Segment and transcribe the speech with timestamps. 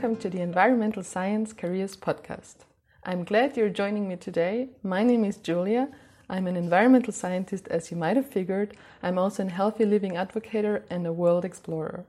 [0.00, 2.64] Welcome to the Environmental Science Careers Podcast.
[3.04, 4.70] I'm glad you're joining me today.
[4.82, 5.90] My name is Julia.
[6.30, 8.78] I'm an environmental scientist, as you might have figured.
[9.02, 12.06] I'm also a healthy living advocate and a world explorer.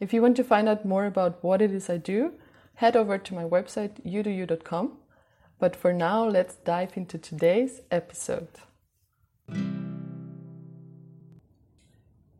[0.00, 2.32] If you want to find out more about what it is I do,
[2.74, 4.94] head over to my website, udoyou.com.
[5.60, 8.48] But for now, let's dive into today's episode.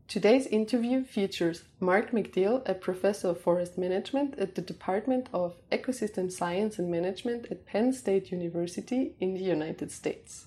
[0.08, 6.32] Today's interview features Marc McDill, a professor of forest management at the Department of Ecosystem
[6.32, 10.46] Science and Management at Penn State University in the United States.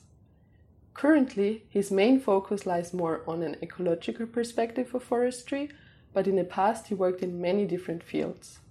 [0.96, 5.70] Currently, his main focus lies more on an ecological perspective of forestry,
[6.12, 8.62] but in the past he worked in many different fields.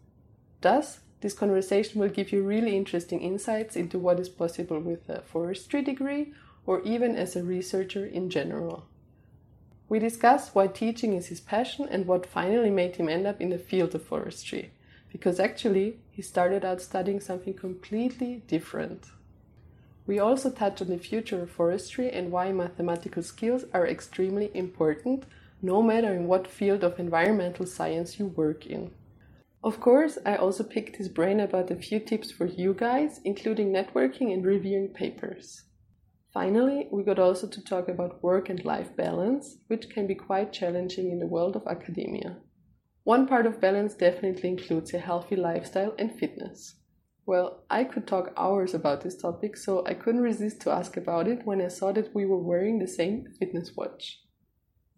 [0.61, 5.23] Thus, this conversation will give you really interesting insights into what is possible with a
[5.23, 6.33] forestry degree
[6.67, 8.90] or even as a researcher in general.
[9.91, 13.51] We discuss why teaching is his passion and what finally made him end up in
[13.51, 14.71] the field of forestry,
[15.11, 19.07] because actually he started out studying something completely different.
[20.07, 25.25] We also touch on the future of forestry and why mathematical skills are extremely important,
[25.61, 28.93] no matter in what field of environmental science you work in.
[29.65, 33.73] Of course, I also picked his brain about a few tips for you guys, including
[33.73, 35.65] networking and reviewing papers.
[36.33, 40.53] Finally, we got also to talk about work and life balance, which can be quite
[40.53, 42.37] challenging in the world of academia.
[43.03, 46.77] One part of balance definitely includes a healthy lifestyle and fitness.
[47.27, 51.27] Well, I could talk hours about this topic, so I couldn't resist to ask about
[51.27, 54.21] it when I saw that we were wearing the same fitness watch.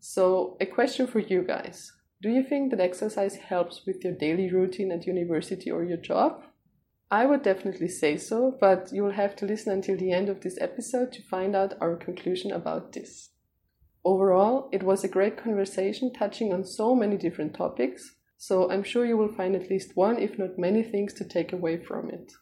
[0.00, 4.50] So, a question for you guys Do you think that exercise helps with your daily
[4.50, 6.42] routine at university or your job?
[7.12, 10.40] I would definitely say so, but you will have to listen until the end of
[10.40, 13.28] this episode to find out our conclusion about this.
[14.02, 19.04] Overall, it was a great conversation touching on so many different topics, so I'm sure
[19.04, 22.32] you will find at least one, if not many, things to take away from it.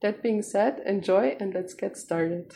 [0.00, 2.52] That being said, enjoy and let's get started.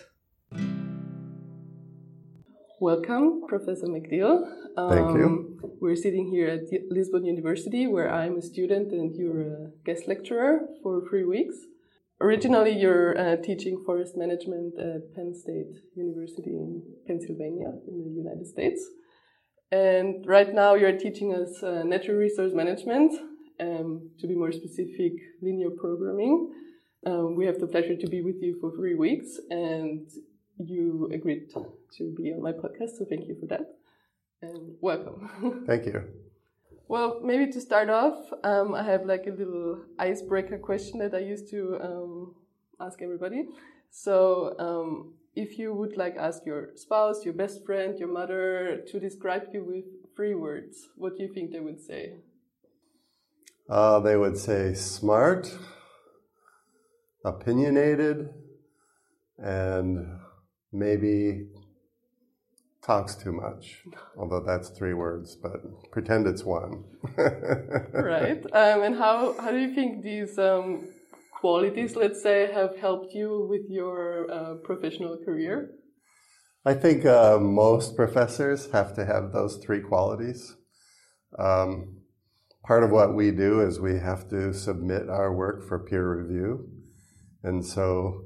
[2.84, 4.44] Welcome, Professor McDill.
[4.76, 5.24] Um, Thank you.
[5.24, 10.06] Um, we're sitting here at Lisbon University, where I'm a student and you're a guest
[10.06, 11.56] lecturer for three weeks.
[12.20, 18.46] Originally, you're uh, teaching forest management at Penn State University in Pennsylvania, in the United
[18.46, 18.82] States.
[19.72, 23.14] And right now, you're teaching us uh, natural resource management,
[23.60, 26.52] um, to be more specific, linear programming.
[27.06, 30.06] Um, we have the pleasure to be with you for three weeks, and
[30.58, 31.50] you agreed
[31.96, 33.74] to be on my podcast, so thank you for that.
[34.42, 35.64] And welcome.
[35.66, 36.04] Thank you.
[36.86, 41.20] Well, maybe to start off, um, I have like a little icebreaker question that I
[41.20, 42.34] used to um,
[42.78, 43.48] ask everybody.
[43.90, 49.00] So, um, if you would like ask your spouse, your best friend, your mother to
[49.00, 52.16] describe you with three words, what do you think they would say?
[53.68, 55.56] Uh, they would say smart,
[57.24, 58.28] opinionated,
[59.38, 60.20] and
[60.74, 61.46] maybe
[62.82, 63.82] talks too much,
[64.18, 66.84] although that's three words, but pretend it's one.
[67.16, 68.44] right.
[68.52, 70.88] Um, and how, how do you think these um,
[71.40, 75.70] qualities, let's say, have helped you with your uh, professional career?
[76.66, 80.56] I think uh, most professors have to have those three qualities.
[81.38, 81.98] Um,
[82.64, 86.66] part of what we do is we have to submit our work for peer review.
[87.42, 88.23] And so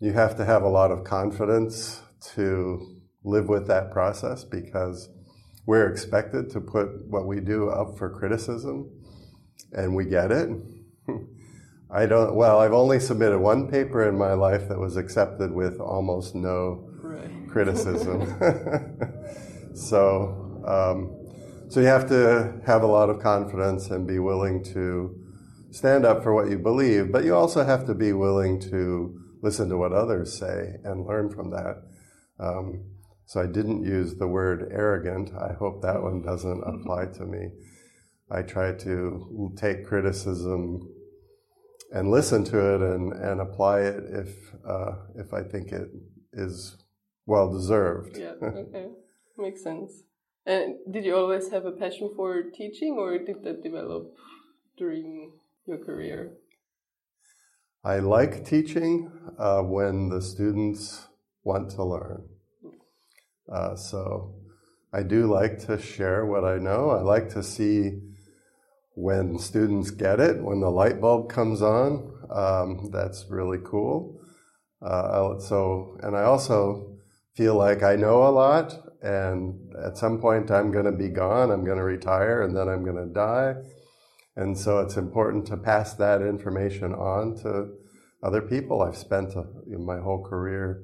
[0.00, 2.00] you have to have a lot of confidence
[2.34, 5.10] to live with that process because
[5.66, 8.90] we're expected to put what we do up for criticism
[9.72, 10.48] and we get it.
[11.92, 15.78] I don't, well, I've only submitted one paper in my life that was accepted with
[15.80, 17.30] almost no right.
[17.48, 18.22] criticism.
[19.74, 25.16] so, um, so you have to have a lot of confidence and be willing to
[25.72, 29.68] stand up for what you believe, but you also have to be willing to listen
[29.68, 31.82] to what others say and learn from that.
[32.38, 32.84] Um,
[33.26, 35.30] so I didn't use the word arrogant.
[35.34, 36.80] I hope that one doesn't mm-hmm.
[36.80, 37.50] apply to me.
[38.30, 40.88] I try to take criticism
[41.92, 45.88] and listen to it and, and apply it if uh, if I think it
[46.32, 46.76] is
[47.26, 48.16] well deserved.
[48.16, 48.88] Yeah, okay,
[49.36, 50.02] makes sense.
[50.46, 54.12] And did you always have a passion for teaching, or did that develop
[54.76, 55.32] during
[55.66, 56.32] your career?
[57.82, 61.08] I like teaching uh, when the students
[61.44, 62.28] want to learn.
[63.50, 64.34] Uh, so
[64.92, 66.90] I do like to share what I know.
[66.90, 68.00] I like to see
[68.94, 72.12] when students get it, when the light bulb comes on.
[72.30, 74.20] Um, that's really cool.
[74.82, 76.98] Uh, so, and I also
[77.34, 81.50] feel like I know a lot, and at some point I'm going to be gone.
[81.50, 83.54] I'm going to retire, and then I'm going to die.
[84.40, 87.74] And so it's important to pass that information on to
[88.22, 88.80] other people.
[88.80, 90.82] I've spent a, uh, my whole career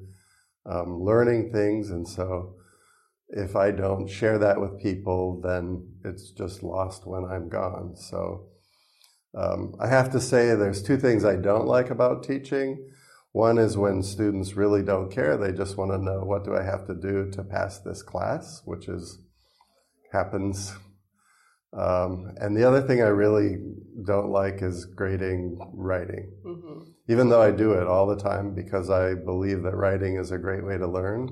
[0.67, 2.53] um, learning things, and so
[3.29, 7.95] if I don't share that with people, then it's just lost when I'm gone.
[7.95, 8.45] So
[9.33, 12.91] um, I have to say, there's two things I don't like about teaching.
[13.31, 16.61] One is when students really don't care; they just want to know what do I
[16.61, 19.17] have to do to pass this class, which is
[20.11, 20.73] happens.
[21.77, 23.57] Um, and the other thing I really
[24.05, 26.31] don't like is grading writing.
[26.45, 26.89] Mm-hmm.
[27.09, 30.37] Even though I do it all the time because I believe that writing is a
[30.37, 31.29] great way to learn,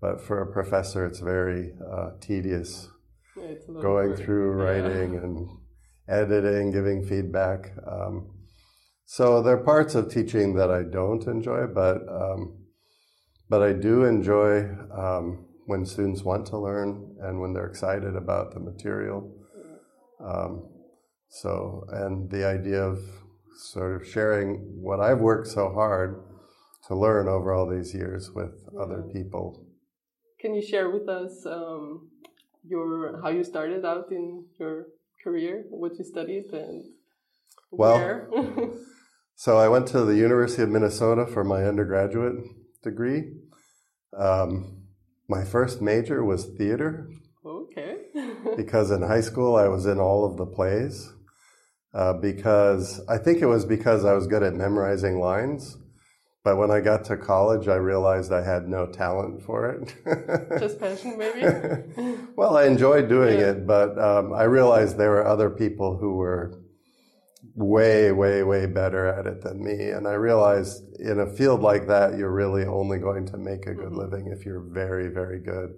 [0.00, 2.88] but for a professor, it's very uh, tedious
[3.36, 5.20] yeah, going through writing yeah.
[5.20, 5.48] and
[6.08, 7.72] editing, giving feedback.
[7.90, 8.30] Um,
[9.06, 12.58] so there are parts of teaching that I don't enjoy, but um,
[13.48, 18.52] but I do enjoy um, when students want to learn and when they're excited about
[18.52, 19.30] the material.
[20.20, 20.68] Um,
[21.28, 22.98] so and the idea of
[23.56, 26.22] sort of sharing what I've worked so hard
[26.88, 28.80] to learn over all these years with yeah.
[28.80, 29.64] other people
[30.44, 32.10] can you share with us um,
[32.68, 34.88] your how you started out in your
[35.22, 36.84] career, what you studied, and
[37.70, 38.28] well, where?
[39.36, 42.44] so I went to the University of Minnesota for my undergraduate
[42.82, 43.32] degree.
[44.14, 44.82] Um,
[45.30, 47.08] my first major was theater.
[47.64, 47.96] Okay.
[48.56, 51.12] because in high school I was in all of the plays.
[51.92, 55.78] Uh, because I think it was because I was good at memorizing lines.
[56.42, 59.94] But when I got to college, I realized I had no talent for it.
[60.60, 62.18] Just passion, maybe?
[62.36, 63.52] well, I enjoyed doing yeah.
[63.52, 66.60] it, but um, I realized there were other people who were
[67.54, 69.88] way, way, way better at it than me.
[69.90, 73.72] And I realized in a field like that, you're really only going to make a
[73.72, 73.98] good mm-hmm.
[73.98, 75.70] living if you're very, very good.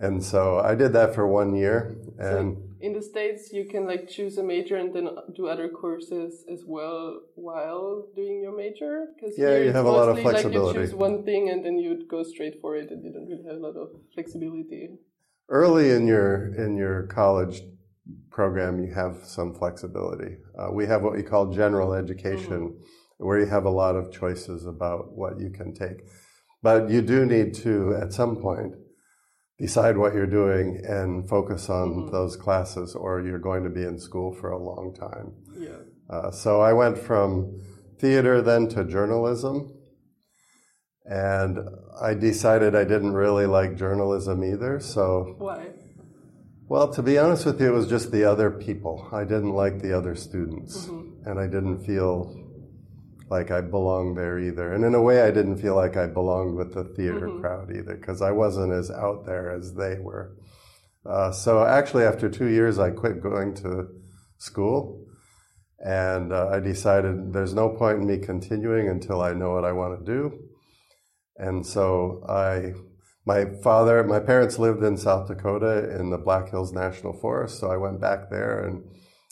[0.00, 1.94] And so I did that for one year.
[2.18, 5.68] And so in the States, you can like choose a major and then do other
[5.68, 9.08] courses as well while doing your major.
[9.14, 10.78] Because yeah, you have a lot of flexibility.
[10.78, 13.28] Like you choose one thing and then you go straight for it, and you don't
[13.28, 14.88] really have a lot of flexibility.
[15.50, 17.60] Early in your in your college
[18.30, 20.36] program, you have some flexibility.
[20.58, 23.26] Uh, we have what we call general education, mm-hmm.
[23.26, 26.04] where you have a lot of choices about what you can take.
[26.62, 28.74] But you do need to, at some point,
[29.60, 32.10] decide what you're doing and focus on mm-hmm.
[32.10, 35.34] those classes, or you're going to be in school for a long time.
[35.54, 35.82] Yeah.
[36.08, 37.60] Uh, so I went from
[37.98, 39.72] theater then to journalism,
[41.04, 41.58] and
[42.00, 44.80] I decided I didn't really like journalism either.
[44.80, 45.66] So why?
[46.66, 49.08] Well, to be honest with you, it was just the other people.
[49.12, 51.28] I didn't like the other students, mm-hmm.
[51.28, 52.39] and I didn't feel
[53.30, 54.72] like I belonged there either.
[54.74, 57.40] And in a way, I didn't feel like I belonged with the theater mm-hmm.
[57.40, 60.36] crowd either because I wasn't as out there as they were.
[61.06, 63.88] Uh, so actually, after two years, I quit going to
[64.38, 65.06] school.
[65.78, 69.72] And uh, I decided there's no point in me continuing until I know what I
[69.72, 70.38] want to do.
[71.36, 72.74] And so I,
[73.24, 77.60] my father, my parents lived in South Dakota in the Black Hills National Forest.
[77.60, 78.84] So I went back there and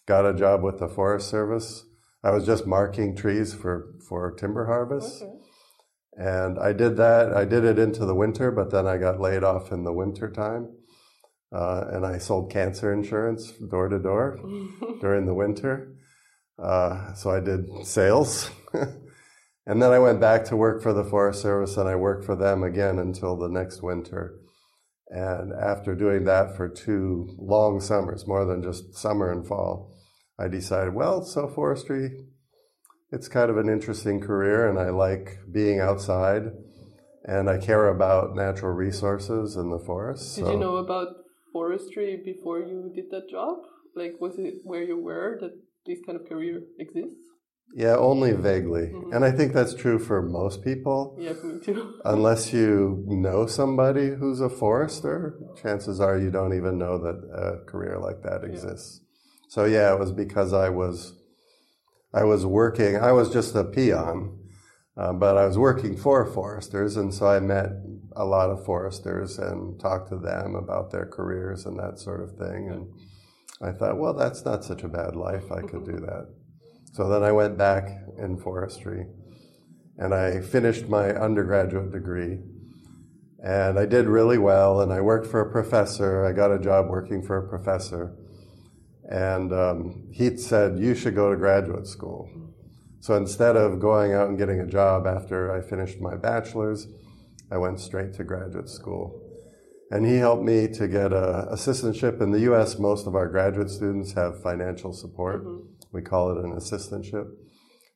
[0.06, 1.84] got a job with the Forest Service
[2.28, 5.22] I was just marking trees for, for timber harvest.
[5.22, 5.32] Okay.
[6.12, 7.32] And I did that.
[7.32, 10.30] I did it into the winter, but then I got laid off in the winter
[10.30, 10.68] time.
[11.50, 14.38] Uh, and I sold cancer insurance door to door
[15.00, 15.94] during the winter.
[16.62, 18.50] Uh, so I did sales.
[18.74, 22.36] and then I went back to work for the Forest Service and I worked for
[22.36, 24.38] them again until the next winter.
[25.08, 29.97] And after doing that for two long summers, more than just summer and fall,
[30.38, 32.24] I decided, well, so forestry,
[33.10, 36.52] it's kind of an interesting career, and I like being outside,
[37.24, 40.36] and I care about natural resources in the forest.
[40.36, 40.52] Did so.
[40.52, 41.08] you know about
[41.52, 43.58] forestry before you did that job?
[43.96, 45.52] Like, was it where you were that
[45.86, 47.28] this kind of career exists?
[47.74, 48.86] Yeah, only vaguely.
[48.86, 49.12] Mm-hmm.
[49.12, 51.16] And I think that's true for most people.
[51.18, 52.00] Yeah, me too.
[52.04, 57.70] Unless you know somebody who's a forester, chances are you don't even know that a
[57.70, 59.02] career like that exists.
[59.48, 61.14] So yeah, it was because I was
[62.12, 62.96] I was working.
[62.96, 64.38] I was just a peon,
[64.96, 67.70] uh, but I was working for foresters, and so I met
[68.14, 72.36] a lot of foresters and talked to them about their careers and that sort of
[72.36, 72.68] thing.
[72.70, 72.88] And
[73.62, 75.50] I thought, well, that's not such a bad life.
[75.50, 76.28] I could do that.
[76.92, 77.88] So then I went back
[78.18, 79.06] in forestry,
[79.96, 82.38] and I finished my undergraduate degree.
[83.42, 86.26] And I did really well, and I worked for a professor.
[86.26, 88.14] I got a job working for a professor
[89.08, 92.28] and um, he said, You should go to graduate school.
[93.00, 96.86] So instead of going out and getting a job after I finished my bachelor's,
[97.50, 99.24] I went straight to graduate school.
[99.90, 102.20] And he helped me to get a assistantship.
[102.20, 105.46] In the US, most of our graduate students have financial support.
[105.46, 105.66] Mm-hmm.
[105.92, 107.30] We call it an assistantship.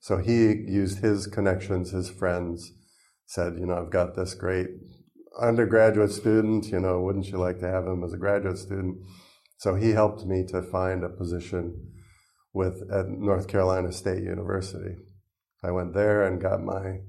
[0.00, 2.73] So he used his connections, his friends,
[3.26, 4.69] said, you know, I've got this great
[5.40, 8.99] undergraduate student, you know, wouldn't you like to have him as a graduate student?
[9.62, 11.92] So he helped me to find a position
[12.52, 14.97] with at North Carolina State University.
[15.62, 17.02] I went there and got my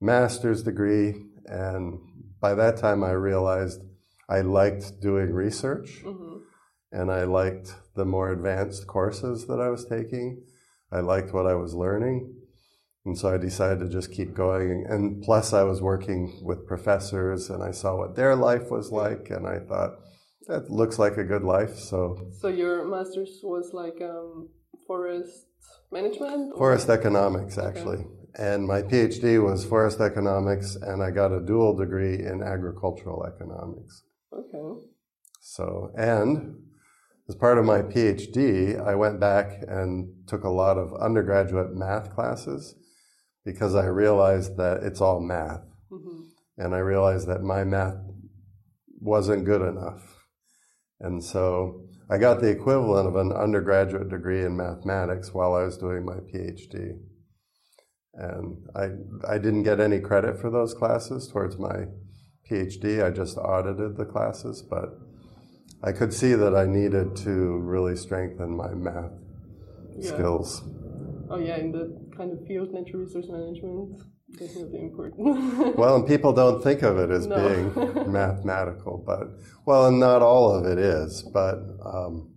[0.00, 2.00] master's degree, and
[2.40, 3.82] by that time I realized
[4.26, 6.38] I liked doing research, mm-hmm.
[6.92, 10.44] and I liked the more advanced courses that I was taking.
[10.90, 12.34] I liked what I was learning.
[13.04, 14.86] And so I decided to just keep going.
[14.88, 19.28] And plus, I was working with professors and I saw what their life was like.
[19.28, 19.98] And I thought,
[20.48, 21.76] that looks like a good life.
[21.76, 24.48] So, so your master's was like um,
[24.86, 25.46] forest
[25.90, 26.52] management?
[26.52, 26.58] Or?
[26.58, 27.98] Forest economics, actually.
[27.98, 28.08] Okay.
[28.34, 34.02] And my PhD was forest economics, and I got a dual degree in agricultural economics.
[34.32, 34.80] Okay.
[35.40, 36.56] So, and
[37.28, 42.14] as part of my PhD, I went back and took a lot of undergraduate math
[42.14, 42.74] classes
[43.44, 45.62] because I realized that it's all math.
[45.90, 46.22] Mm-hmm.
[46.58, 47.96] And I realized that my math
[49.00, 50.21] wasn't good enough.
[51.02, 55.76] And so I got the equivalent of an undergraduate degree in mathematics while I was
[55.76, 56.98] doing my PhD.
[58.14, 58.90] And I,
[59.28, 61.86] I didn't get any credit for those classes towards my
[62.48, 63.04] PhD.
[63.04, 64.98] I just audited the classes, but
[65.82, 69.12] I could see that I needed to really strengthen my math
[69.98, 70.08] yeah.
[70.12, 70.62] skills.
[71.30, 74.02] Oh, yeah, in the kind of field, natural resource management,
[74.40, 75.76] important.
[75.76, 77.36] well, and people don't think of it as no.
[77.36, 79.28] being mathematical, but,
[79.66, 82.32] well, and not all of it is, but um,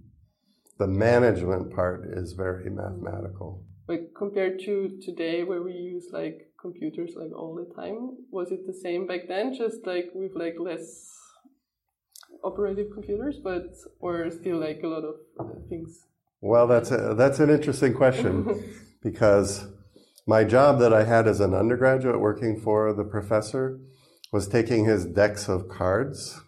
[0.78, 3.64] the management part is very mathematical.
[3.88, 8.66] But compared to today, where we use like computers like all the time, was it
[8.66, 9.54] the same back then?
[9.54, 11.12] Just like with like less
[12.44, 15.16] operative computers, but or still like a lot of
[15.70, 16.06] things?
[16.42, 18.64] Well, that's a, that's an interesting question
[19.04, 19.68] because
[20.28, 23.80] my job that I had as an undergraduate working for the professor
[24.32, 26.42] was taking his decks of cards.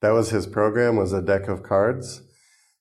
[0.00, 2.22] That was his program was a deck of cards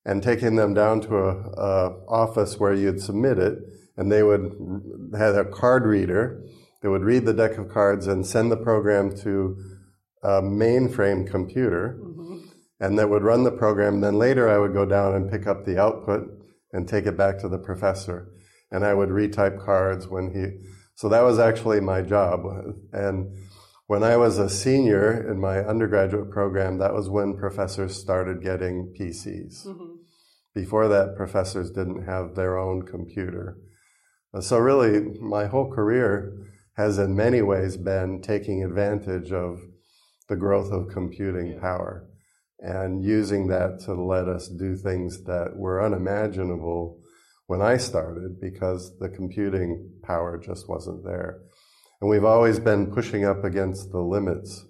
[0.06, 3.60] and taking them down to a, a office where you'd submit it
[3.96, 4.54] and they would
[5.18, 6.44] have a card reader.
[6.82, 9.56] They would read the deck of cards and send the program to
[10.24, 12.40] a mainframe computer mm-hmm.
[12.80, 14.02] and that would run the program.
[14.02, 16.28] Then later I would go down and pick up the output
[16.72, 18.34] and take it back to the professor
[18.74, 20.68] and I would retype cards when he.
[20.96, 22.42] So that was actually my job.
[22.92, 23.38] And
[23.88, 28.94] when I was a senior in my undergraduate program, that was when professors started getting
[29.00, 29.68] PCs.
[29.68, 29.96] Mm-hmm.
[30.56, 33.58] Before that, professors didn't have their own computer.
[34.40, 36.34] So really, my whole career
[36.76, 39.62] has in many ways been taking advantage of
[40.28, 41.60] the growth of computing yeah.
[41.60, 42.08] power
[42.60, 47.03] and using that to let us do things that were unimaginable
[47.54, 51.42] when I started because the computing power just wasn't there.
[52.02, 54.66] And we've always been pushing up against the limits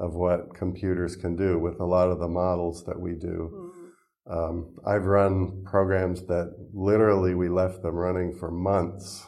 [0.00, 3.36] of what computers can do with a lot of the models that we do.
[3.54, 4.36] Mm-hmm.
[4.36, 9.24] Um, I've run programs that literally we left them running for months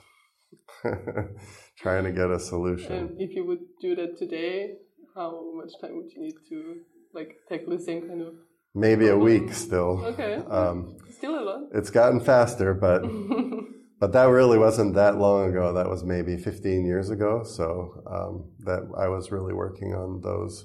[1.78, 2.92] trying to get a solution.
[2.92, 4.78] And if you would do that today,
[5.14, 6.80] how much time would you need to
[7.14, 8.35] like tackle the same kind of
[8.75, 10.04] maybe a week still.
[10.06, 10.35] Okay.
[10.35, 11.60] Um, still a lot.
[11.74, 13.02] It's gotten faster, but
[14.00, 15.74] but that really wasn't that long ago.
[15.74, 17.42] That was maybe 15 years ago.
[17.44, 20.64] So um, that I was really working on those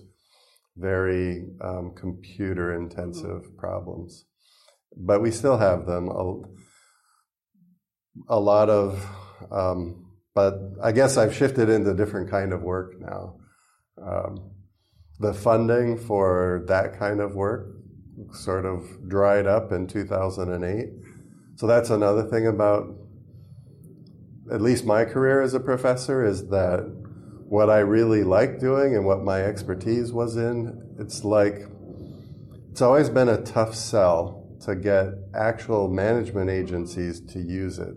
[0.78, 3.58] very um, computer intensive mm-hmm.
[3.58, 4.26] problems.
[4.96, 6.08] But we still have them.
[6.08, 6.42] A,
[8.30, 9.06] a lot of,
[9.52, 13.36] um, but I guess I've shifted into different kind of work now.
[14.02, 14.52] Um,
[15.20, 17.75] the funding for that kind of work
[18.32, 20.90] sort of dried up in 2008.
[21.56, 22.96] So that's another thing about
[24.52, 26.82] at least my career as a professor is that
[27.48, 31.64] what I really like doing and what my expertise was in, it's like
[32.72, 37.96] it's always been a tough sell to get actual management agencies to use it.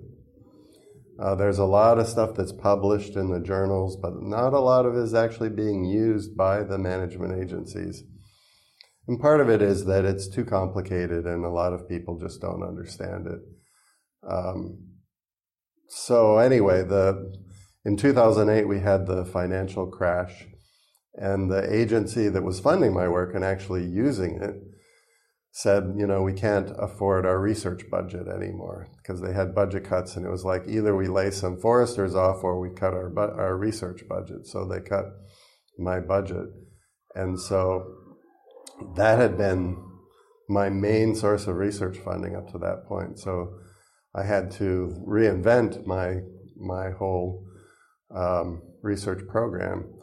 [1.20, 4.87] Uh, there's a lot of stuff that's published in the journals, but not a lot
[4.87, 8.04] of it is actually being used by the management agencies.
[9.08, 12.42] And part of it is that it's too complicated and a lot of people just
[12.42, 13.40] don't understand it.
[14.30, 14.78] Um,
[15.88, 17.32] so anyway, the,
[17.86, 20.46] in 2008 we had the financial crash
[21.14, 24.56] and the agency that was funding my work and actually using it
[25.52, 30.16] said, you know, we can't afford our research budget anymore because they had budget cuts
[30.16, 33.20] and it was like either we lay some foresters off or we cut our, bu-
[33.20, 34.46] our research budget.
[34.46, 35.06] So they cut
[35.78, 36.46] my budget.
[37.14, 37.98] And so
[38.97, 39.76] that had been
[40.49, 43.18] my main source of research funding up to that point.
[43.18, 43.54] So
[44.14, 46.20] I had to reinvent my
[46.56, 47.44] my whole
[48.14, 49.94] um, research program.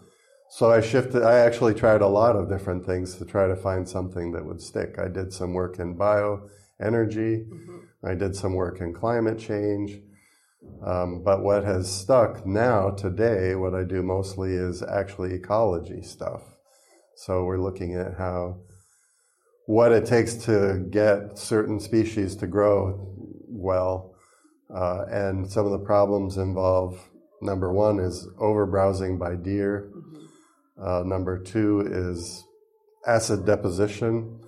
[0.50, 1.24] So I shifted.
[1.24, 4.62] I actually tried a lot of different things to try to find something that would
[4.62, 4.98] stick.
[5.00, 6.50] I did some work in bioenergy.
[6.80, 7.78] Mm-hmm.
[8.06, 10.00] I did some work in climate change.
[10.86, 16.55] Um, but what has stuck now today, what I do mostly is actually ecology stuff.
[17.16, 18.58] So we're looking at how
[19.68, 23.14] what it takes to get certain species to grow
[23.48, 24.14] well.
[24.74, 27.00] Uh, and some of the problems involve
[27.42, 29.92] number one is over browsing by deer.
[29.96, 30.88] Mm-hmm.
[30.88, 32.44] Uh, number two is
[33.08, 34.40] acid deposition,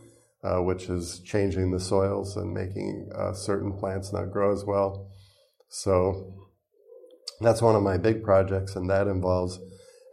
[0.43, 5.09] uh, which is changing the soils and making uh, certain plants not grow as well.
[5.69, 6.33] So
[7.39, 9.59] that's one of my big projects, and that involves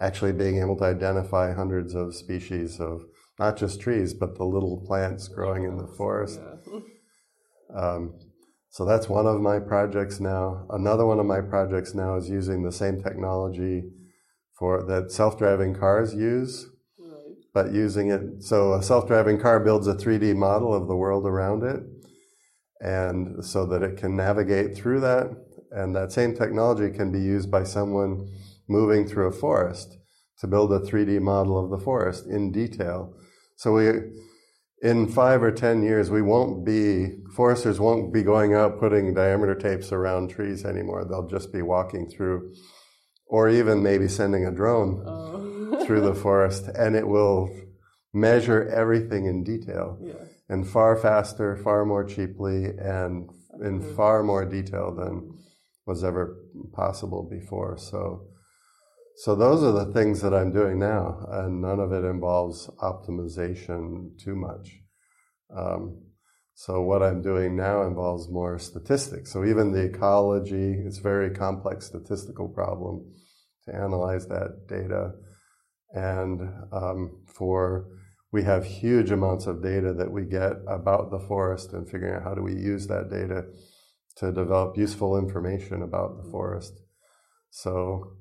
[0.04, 3.04] actually being able to identify hundreds of species of
[3.38, 6.40] not just trees, but the little plants growing in the forest.
[6.42, 6.80] Yeah.
[7.74, 8.14] Um,
[8.70, 10.66] so that's one of my projects now.
[10.70, 13.82] Another one of my projects now is using the same technology
[14.56, 16.68] for that self-driving cars use,
[17.00, 17.36] right.
[17.52, 21.64] but using it so a self-driving car builds a 3D model of the world around
[21.64, 21.80] it,
[22.80, 25.30] and so that it can navigate through that.
[25.72, 28.28] And that same technology can be used by someone
[28.68, 29.98] moving through a forest
[30.38, 33.14] to build a 3D model of the forest in detail
[33.56, 33.90] so we,
[34.82, 39.54] in five or ten years, we won't be foresters won't be going out putting diameter
[39.54, 41.04] tapes around trees anymore.
[41.04, 42.54] They'll just be walking through,
[43.26, 45.84] or even maybe sending a drone oh.
[45.84, 47.50] through the forest, and it will
[48.12, 50.14] measure everything in detail yeah.
[50.48, 53.28] and far faster, far more cheaply, and
[53.62, 53.96] in mm-hmm.
[53.96, 55.38] far more detail than
[55.86, 56.36] was ever
[56.72, 57.76] possible before.
[57.78, 58.26] So
[59.16, 64.18] so those are the things that I'm doing now, and none of it involves optimization
[64.18, 64.80] too much.
[65.56, 66.02] Um,
[66.54, 69.32] so what I'm doing now involves more statistics.
[69.32, 73.12] So even the ecology, it's a very complex statistical problem
[73.64, 75.12] to analyze that data.
[75.92, 76.40] And
[76.72, 77.86] um, for
[78.32, 82.24] we have huge amounts of data that we get about the forest and figuring out
[82.24, 83.44] how do we use that data
[84.16, 86.80] to develop useful information about the forest.
[87.50, 88.16] So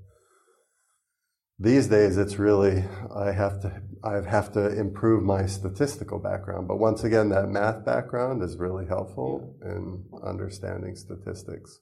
[1.60, 2.84] these days it's really
[3.16, 6.68] I have to I have to improve my statistical background.
[6.68, 9.72] But once again, that math background is really helpful yeah.
[9.72, 11.80] in understanding statistics.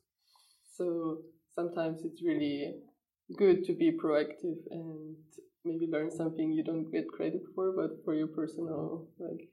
[0.77, 1.19] So
[1.55, 2.75] sometimes it's really
[3.37, 5.15] good to be proactive and
[5.65, 9.49] maybe learn something you don't get credit for, but for your personal like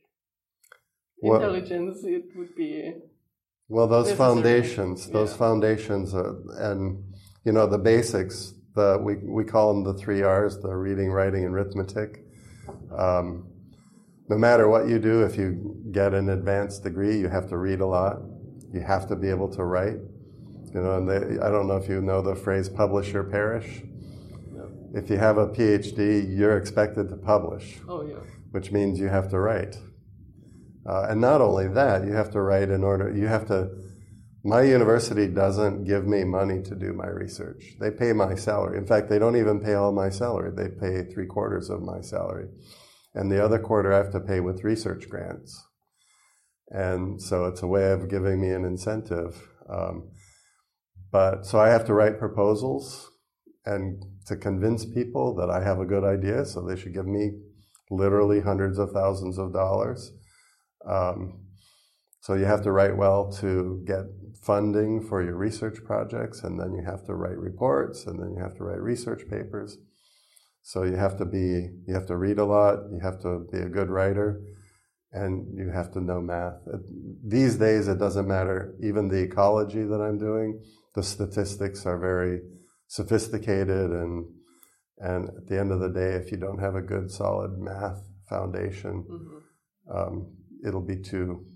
[1.20, 2.92] well, intelligence, it would be.
[3.68, 5.36] Well, those foundations, those yeah.
[5.36, 7.12] foundations, are, and
[7.44, 11.44] you know the basics the we, we call them the three R's: the reading, writing,
[11.44, 12.24] and arithmetic.
[12.96, 13.46] Um,
[14.28, 17.80] no matter what you do, if you get an advanced degree, you have to read
[17.80, 18.18] a lot.
[18.72, 19.98] You have to be able to write.
[20.74, 23.82] You know, and they, I don't know if you know the phrase "publish or perish."
[24.94, 27.78] If you have a PhD, you're expected to publish.
[27.88, 28.16] Oh yeah.
[28.52, 29.76] Which means you have to write.
[30.86, 33.14] Uh, and not only that, you have to write in order.
[33.14, 33.70] You have to
[34.48, 37.76] my university doesn't give me money to do my research.
[37.78, 38.78] They pay my salary.
[38.78, 40.52] In fact, they don't even pay all my salary.
[40.56, 42.48] They pay three quarters of my salary.
[43.14, 45.62] And the other quarter I have to pay with research grants.
[46.70, 49.48] And so it's a way of giving me an incentive.
[49.68, 50.12] Um,
[51.12, 53.10] but so I have to write proposals
[53.66, 57.32] and to convince people that I have a good idea, so they should give me
[57.90, 60.12] literally hundreds of thousands of dollars.
[60.86, 61.44] Um,
[62.20, 64.04] so you have to write well to get
[64.42, 68.42] funding for your research projects, and then you have to write reports, and then you
[68.42, 69.78] have to write research papers.
[70.62, 73.58] So you have to be, you have to read a lot, you have to be
[73.58, 74.40] a good writer,
[75.12, 76.60] and you have to know math.
[77.24, 78.74] These days, it doesn't matter.
[78.82, 80.60] Even the ecology that I'm doing,
[80.94, 82.40] the statistics are very
[82.86, 84.26] sophisticated, and
[84.98, 88.02] and at the end of the day, if you don't have a good, solid math
[88.28, 89.96] foundation, mm-hmm.
[89.96, 90.32] um,
[90.66, 91.46] it'll be too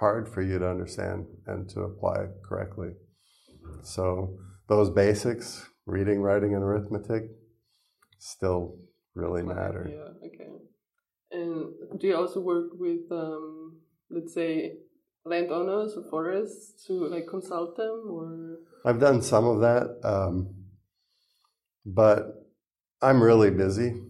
[0.00, 2.92] hard for you to understand and to apply correctly.
[3.82, 7.24] So those basics, reading, writing, and arithmetic,
[8.18, 8.78] still
[9.14, 9.86] really matter.
[9.88, 10.50] Yeah, okay.
[11.32, 14.78] And do you also work with, um, let's say,
[15.24, 18.56] landowners or forests to like consult them, or?
[18.86, 20.54] I've done some of that, um,
[21.84, 22.20] but
[23.02, 24.00] I'm really busy,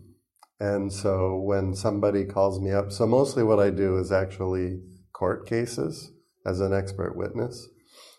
[0.60, 4.80] and so when somebody calls me up, so mostly what I do is actually
[5.20, 6.12] court cases
[6.46, 7.68] as an expert witness.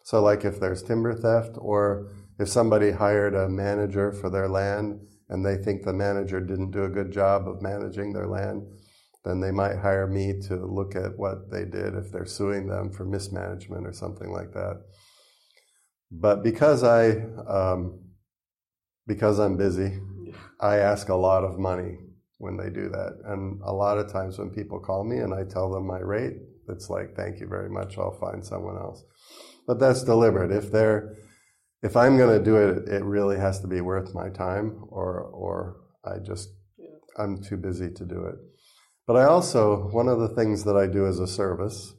[0.04, 5.00] So, like if there's timber theft, or if somebody hired a manager for their land
[5.28, 8.62] and they think the manager didn't do a good job of managing their land,
[9.26, 12.92] then they might hire me to look at what they did if they're suing them
[12.92, 14.82] for mismanagement or something like that.
[16.12, 18.00] But because I um,
[19.08, 20.00] because I'm busy,
[20.60, 21.98] I ask a lot of money
[22.38, 23.14] when they do that.
[23.26, 26.38] And a lot of times when people call me and I tell them my rate,
[26.70, 29.04] it's like, thank you very much, I'll find someone else.
[29.68, 30.52] But that's deliberate.
[30.52, 31.16] If they're
[31.84, 35.22] if I'm going to do it, it really has to be worth my time, or
[35.22, 36.88] or I just yeah.
[37.18, 38.36] I'm too busy to do it.
[39.08, 41.94] But I also one of the things that I do as a service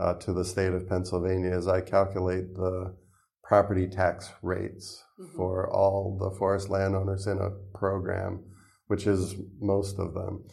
[0.00, 2.96] uh, to the state of Pennsylvania is I calculate the
[3.42, 5.36] property tax rates mm-hmm.
[5.36, 8.44] for all the forest landowners in a program,
[8.86, 10.44] which is most of them.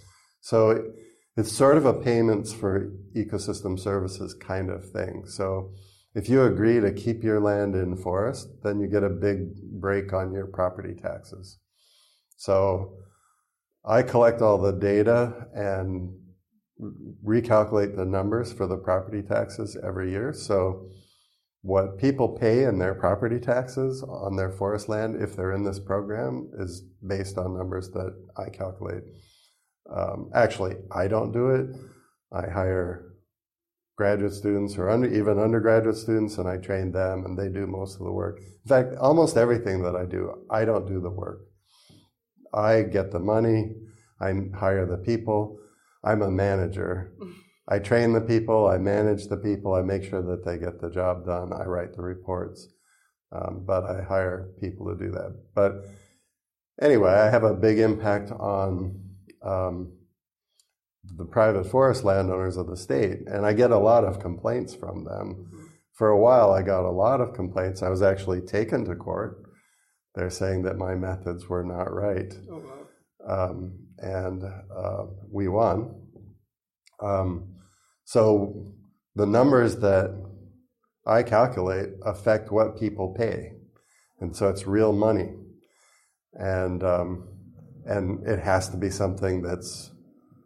[0.41, 0.83] So
[1.41, 5.23] it's sort of a payments for ecosystem services kind of thing.
[5.25, 5.71] So
[6.13, 10.13] if you agree to keep your land in forest, then you get a big break
[10.13, 11.57] on your property taxes.
[12.37, 12.93] So
[13.83, 16.13] I collect all the data and
[17.25, 20.33] recalculate the numbers for the property taxes every year.
[20.33, 20.91] So
[21.63, 25.79] what people pay in their property taxes on their forest land if they're in this
[25.79, 29.05] program is based on numbers that I calculate.
[29.89, 31.75] Um, actually, I don't do it.
[32.31, 33.11] I hire
[33.97, 37.99] graduate students or under, even undergraduate students, and I train them, and they do most
[37.99, 38.39] of the work.
[38.39, 41.41] In fact, almost everything that I do, I don't do the work.
[42.53, 43.75] I get the money,
[44.19, 45.59] I hire the people,
[46.03, 47.13] I'm a manager.
[47.67, 50.89] I train the people, I manage the people, I make sure that they get the
[50.89, 52.67] job done, I write the reports,
[53.31, 55.39] um, but I hire people to do that.
[55.53, 55.85] But
[56.81, 59.10] anyway, I have a big impact on
[59.43, 59.93] um,
[61.17, 65.03] the private forest landowners of the state, and I get a lot of complaints from
[65.03, 65.47] them.
[65.93, 67.81] For a while, I got a lot of complaints.
[67.81, 69.43] I was actually taken to court.
[70.15, 72.33] They're saying that my methods were not right.
[72.51, 72.63] Oh,
[73.27, 73.49] wow.
[73.49, 75.95] um, and uh, we won.
[77.01, 77.55] Um,
[78.03, 78.73] so
[79.15, 80.11] the numbers that
[81.05, 83.53] I calculate affect what people pay,
[84.19, 85.29] and so it's real money,
[86.33, 87.27] and um,
[87.91, 89.91] and it has to be something that's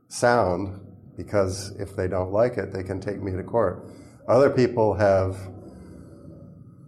[0.07, 0.79] sound
[1.15, 3.87] because if they don't like it, they can take me to court.
[4.27, 5.37] Other people have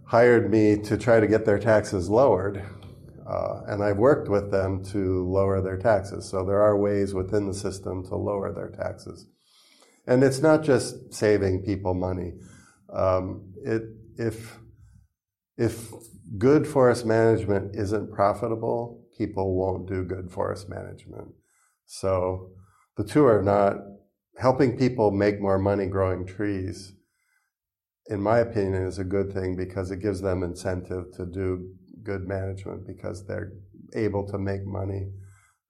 [0.04, 2.62] hired me to try to get their taxes lowered,
[3.26, 6.28] uh, and I've worked with them to lower their taxes.
[6.28, 9.26] So there are ways within the system to lower their taxes.
[10.06, 12.32] And it's not just saving people money.
[12.92, 13.82] Um, it,
[14.16, 14.58] if,
[15.56, 15.92] if
[16.38, 21.34] good forest management isn't profitable, people won't do good forest management.
[21.86, 22.52] So
[22.96, 23.76] the two are not
[24.38, 26.92] helping people make more money growing trees.
[28.06, 32.26] In my opinion, is a good thing because it gives them incentive to do good
[32.26, 33.52] management because they're
[33.94, 35.10] able to make money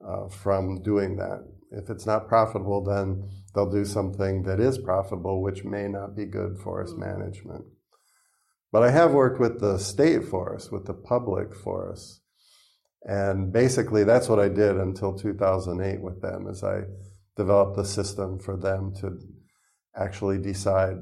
[0.07, 1.45] uh, from doing that.
[1.71, 6.25] If it's not profitable, then they'll do something that is profitable, which may not be
[6.25, 7.01] good forest mm.
[7.01, 7.65] management.
[8.71, 12.21] But I have worked with the state forest, with the public forests.
[13.05, 16.83] And basically, that's what I did until 2008 with them, is I
[17.37, 19.19] developed the system for them to
[19.97, 20.97] actually decide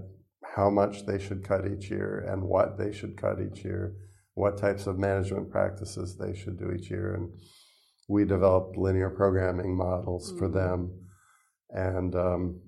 [0.54, 3.94] how much they should cut each year and what they should cut each year,
[4.35, 7.14] what types of management practices they should do each year.
[7.14, 7.30] And
[8.09, 10.38] we developed linear programming models mm-hmm.
[10.38, 11.00] for them.
[11.70, 12.61] And um,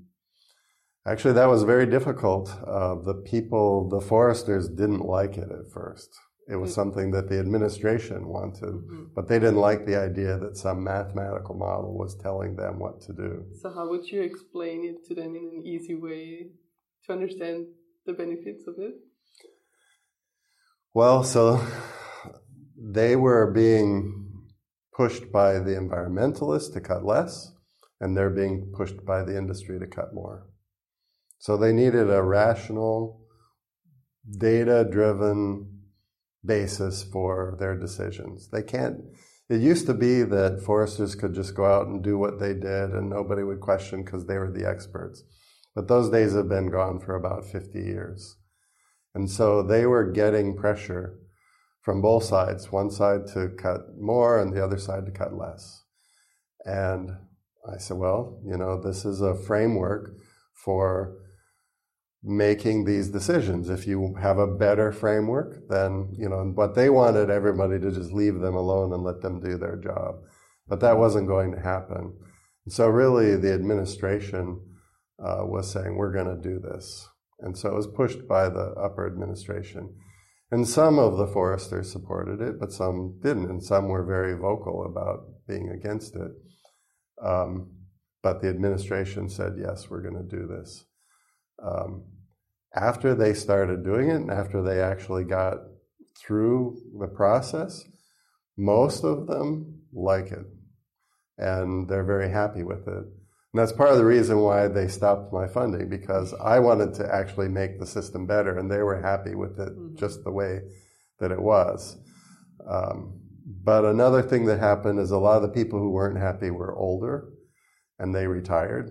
[1.06, 2.50] actually, that was very difficult.
[2.66, 6.08] Uh, the people, the foresters, didn't like it at first.
[6.50, 6.80] It was mm-hmm.
[6.80, 9.04] something that the administration wanted, mm-hmm.
[9.14, 13.12] but they didn't like the idea that some mathematical model was telling them what to
[13.12, 13.44] do.
[13.60, 16.52] So, how would you explain it to them in an easy way
[17.04, 17.66] to understand
[18.06, 18.94] the benefits of it?
[20.94, 21.60] Well, so
[22.80, 24.46] they were being
[24.96, 27.52] pushed by the environmentalists to cut less,
[28.00, 30.46] and they're being pushed by the industry to cut more.
[31.38, 33.20] So they needed a rational,
[34.38, 35.77] data driven
[36.44, 38.48] basis for their decisions.
[38.50, 38.96] They can't,
[39.48, 42.90] it used to be that foresters could just go out and do what they did
[42.90, 45.24] and nobody would question because they were the experts.
[45.74, 48.36] But those days have been gone for about 50 years.
[49.14, 51.18] And so they were getting pressure
[51.80, 55.84] from both sides, one side to cut more and the other side to cut less.
[56.64, 57.10] And
[57.66, 60.10] I said, well, you know, this is a framework
[60.52, 61.16] for
[62.22, 63.70] making these decisions.
[63.70, 68.12] If you have a better framework, then, you know, what they wanted everybody to just
[68.12, 70.16] leave them alone and let them do their job.
[70.66, 72.14] But that wasn't going to happen.
[72.64, 74.60] And so, really, the administration
[75.24, 77.08] uh, was saying, we're going to do this.
[77.40, 79.94] And so it was pushed by the upper administration.
[80.50, 84.84] And some of the foresters supported it, but some didn't, and some were very vocal
[84.84, 86.32] about being against it.
[87.22, 87.72] Um,
[88.22, 90.84] but the administration said, yes, we're going to do this.
[91.62, 92.04] Um,
[92.74, 95.58] after they started doing it, and after they actually got
[96.16, 97.84] through the process,
[98.56, 100.46] most of them like it.
[101.38, 103.04] And they're very happy with it.
[103.52, 107.14] And that's part of the reason why they stopped my funding because I wanted to
[107.14, 109.96] actually make the system better, and they were happy with it mm-hmm.
[109.96, 110.60] just the way
[111.20, 111.96] that it was.
[112.68, 113.20] Um,
[113.64, 116.76] but another thing that happened is a lot of the people who weren't happy were
[116.76, 117.30] older
[117.98, 118.90] and they retired.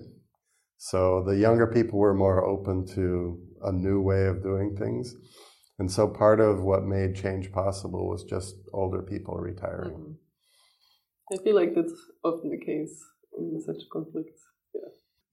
[0.78, 5.16] So the younger people were more open to a new way of doing things.
[5.80, 9.92] And so part of what made change possible was just older people retiring.
[9.92, 11.34] Mm-hmm.
[11.34, 13.04] I feel like that's often the case
[13.38, 14.42] in such conflicts.
[14.74, 14.82] Yeah.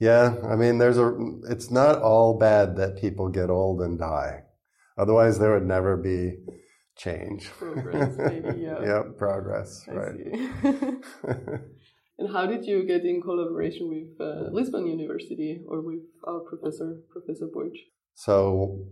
[0.00, 1.16] Yeah, I mean, there's a.
[1.48, 4.42] It's not all bad that people get old and die.
[4.98, 6.36] Otherwise, there would never be
[6.96, 7.48] change.
[7.50, 8.80] Progress, maybe, yeah.
[8.84, 11.60] yep, progress, I right.
[12.18, 17.00] and how did you get in collaboration with uh, Lisbon University or with our professor,
[17.10, 17.80] Professor Borges?
[18.14, 18.86] So,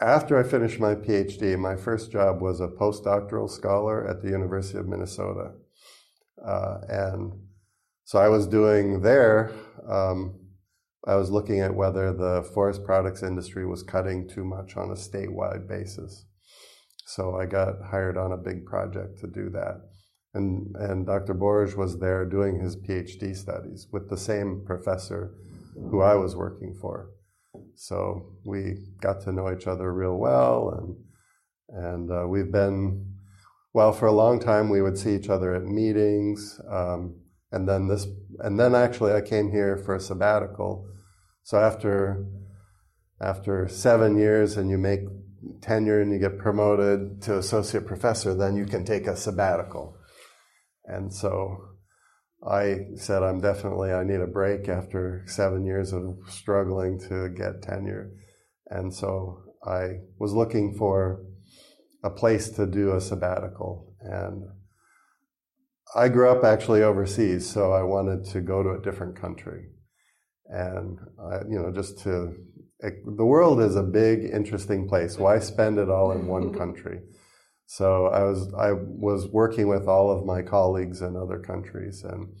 [0.00, 4.78] after I finished my PhD, my first job was a postdoctoral scholar at the University
[4.78, 5.52] of Minnesota.
[6.44, 7.32] Uh, and
[8.04, 9.52] so I was doing there,
[9.88, 10.38] um,
[11.06, 14.94] I was looking at whether the forest products industry was cutting too much on a
[14.94, 16.26] statewide basis.
[17.06, 19.80] So I got hired on a big project to do that.
[20.34, 21.32] And, and Dr.
[21.32, 25.32] Borges was there doing his PhD studies with the same professor
[25.74, 27.10] who I was working for.
[27.76, 33.14] So we got to know each other real well, and, and uh, we've been,
[33.72, 36.60] well, for a long time we would see each other at meetings.
[36.68, 37.20] Um,
[37.52, 38.06] and then this,
[38.40, 40.88] and then actually I came here for a sabbatical.
[41.44, 42.26] So after,
[43.20, 45.00] after seven years and you make
[45.60, 49.96] tenure and you get promoted to associate professor, then you can take a sabbatical.
[50.84, 51.74] And so
[52.46, 57.62] I said, I'm definitely, I need a break after seven years of struggling to get
[57.62, 58.10] tenure.
[58.68, 61.22] And so I was looking for
[62.02, 63.94] a place to do a sabbatical.
[64.00, 64.44] And
[65.94, 69.68] I grew up actually overseas, so I wanted to go to a different country.
[70.46, 72.34] And, I, you know, just to
[72.80, 75.16] the world is a big, interesting place.
[75.16, 77.00] Why spend it all in one country?
[77.66, 82.34] So I was I was working with all of my colleagues in other countries, and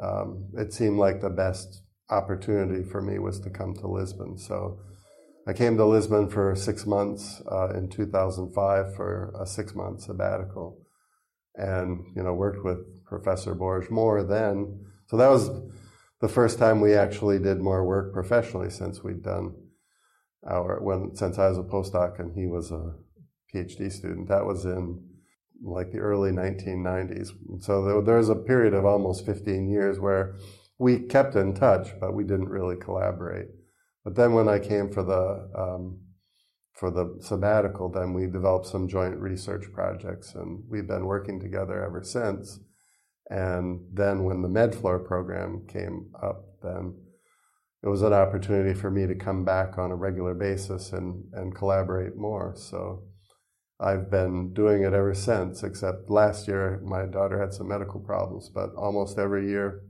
[0.00, 4.38] um, it seemed like the best opportunity for me was to come to Lisbon.
[4.38, 4.80] So
[5.46, 10.78] I came to Lisbon for six months uh, in 2005 for a six month sabbatical,
[11.54, 14.86] and you know worked with Professor Borges more then.
[15.06, 15.50] So that was
[16.20, 19.54] the first time we actually did more work professionally since we'd done
[20.46, 22.94] our when since I was a postdoc and he was a
[23.52, 24.28] PhD student.
[24.28, 25.02] That was in
[25.62, 27.30] like the early 1990s.
[27.62, 30.36] So there, was a period of almost 15 years where
[30.78, 33.48] we kept in touch, but we didn't really collaborate.
[34.04, 36.00] But then when I came for the um,
[36.72, 41.84] for the sabbatical, then we developed some joint research projects, and we've been working together
[41.84, 42.60] ever since.
[43.28, 46.94] And then when the MEDfOR program came up, then
[47.82, 51.54] it was an opportunity for me to come back on a regular basis and, and
[51.54, 52.54] collaborate more.
[52.56, 53.02] So
[53.80, 58.50] I've been doing it ever since, except last year my daughter had some medical problems,
[58.52, 59.82] but almost every year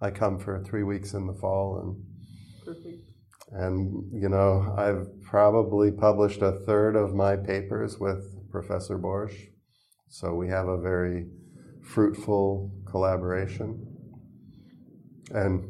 [0.00, 2.02] I come for three weeks in the fall and
[2.64, 3.10] Perfect.
[3.52, 9.36] And you know, I've probably published a third of my papers with Professor Borges.
[10.08, 11.26] So we have a very
[11.82, 13.86] fruitful collaboration.
[15.32, 15.64] And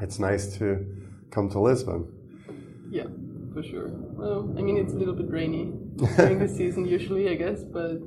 [0.00, 0.84] it's nice to
[1.30, 2.12] come to Lisbon.
[2.90, 3.06] Yeah,
[3.54, 3.90] for sure.
[3.92, 8.02] Well, I mean, it's a little bit rainy during the season usually, I guess, but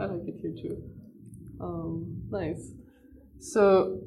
[0.00, 0.82] I like it here too.
[1.60, 2.72] Um, nice.
[3.38, 4.00] So,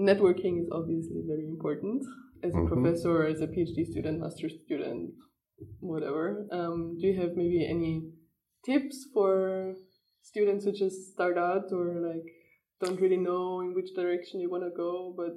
[0.00, 2.04] networking is obviously very important
[2.42, 2.72] as a mm-hmm.
[2.72, 5.10] professor, as a PhD student, master student,
[5.80, 6.46] whatever.
[6.52, 8.02] Um, do you have maybe any
[8.64, 9.74] tips for
[10.22, 12.26] students who just start out or like
[12.80, 15.36] don't really know in which direction you want to go, but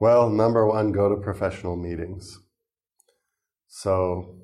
[0.00, 2.38] well, number one, go to professional meetings.
[3.68, 4.36] So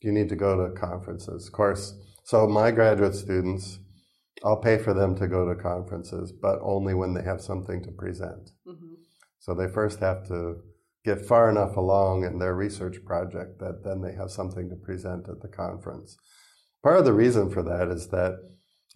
[0.00, 1.46] you need to go to conferences.
[1.46, 3.78] Of course, so my graduate students,
[4.44, 7.90] I'll pay for them to go to conferences, but only when they have something to
[7.90, 8.50] present.
[8.66, 8.94] Mm-hmm.
[9.38, 10.62] So they first have to
[11.04, 15.28] get far enough along in their research project that then they have something to present
[15.28, 16.16] at the conference.
[16.82, 18.38] Part of the reason for that is that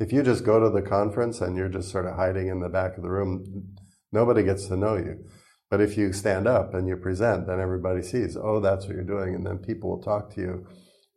[0.00, 2.68] if you just go to the conference and you're just sort of hiding in the
[2.68, 3.74] back of the room,
[4.12, 5.24] nobody gets to know you.
[5.70, 9.04] But if you stand up and you present, then everybody sees, oh, that's what you're
[9.04, 10.66] doing, and then people will talk to you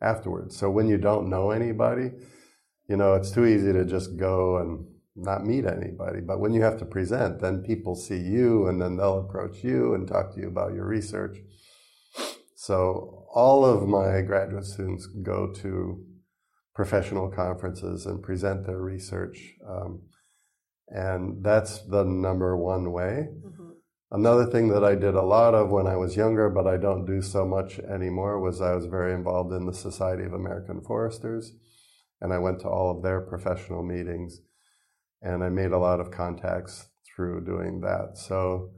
[0.01, 0.57] afterwards.
[0.57, 2.11] So when you don't know anybody,
[2.87, 6.21] you know, it's too easy to just go and not meet anybody.
[6.21, 9.93] But when you have to present, then people see you and then they'll approach you
[9.93, 11.37] and talk to you about your research.
[12.55, 16.03] So all of my graduate students go to
[16.75, 19.53] professional conferences and present their research.
[19.67, 20.03] Um,
[20.89, 23.29] and that's the number one way.
[23.45, 23.66] Mm-hmm.
[24.09, 27.05] Another thing that I did a lot of when I was younger, but I don't
[27.05, 31.51] do so much anymore, was I was very involved in the Society of American Foresters.
[32.21, 34.39] And I went to all of their professional meetings.
[35.21, 38.17] And I made a lot of contacts through doing that.
[38.17, 38.71] So,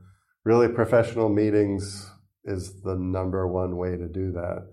[0.44, 2.10] really, professional meetings
[2.44, 4.68] is the number one way to do that.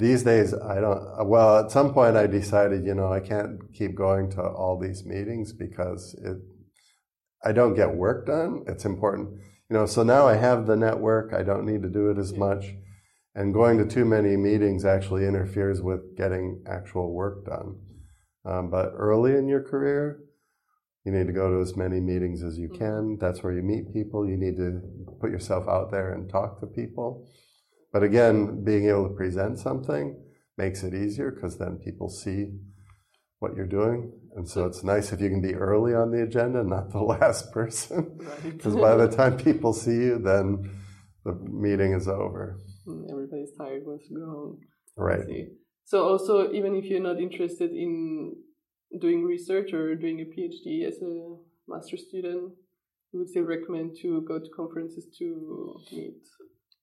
[0.00, 3.94] These days, I don't, well, at some point I decided, you know, I can't keep
[3.94, 6.38] going to all these meetings because it,
[7.44, 8.64] I don't get work done.
[8.66, 9.38] It's important
[9.70, 11.32] you know, so now I have the network.
[11.32, 12.74] I don't need to do it as much.
[13.36, 17.78] And going to too many meetings actually interferes with getting actual work done.
[18.44, 20.24] Um, but early in your career,
[21.04, 22.78] you need to go to as many meetings as you mm-hmm.
[22.78, 23.18] can.
[23.20, 24.28] That's where you meet people.
[24.28, 24.82] You need to
[25.20, 27.28] put yourself out there and talk to people.
[27.92, 30.20] But again, being able to present something
[30.58, 32.58] makes it easier because then people see
[33.38, 34.12] what you're doing.
[34.36, 37.52] And so it's nice if you can be early on the agenda, not the last
[37.52, 38.18] person.
[38.44, 38.82] Because right.
[38.82, 40.70] by the time people see you, then
[41.24, 42.58] the meeting is over.
[42.86, 44.58] Mm, everybody's tired, wants to go home.
[44.96, 45.48] Right.
[45.84, 48.36] So also, even if you're not interested in
[49.00, 51.36] doing research or doing a PhD as a
[51.68, 52.52] master student,
[53.12, 56.22] we would still recommend to go to conferences to meet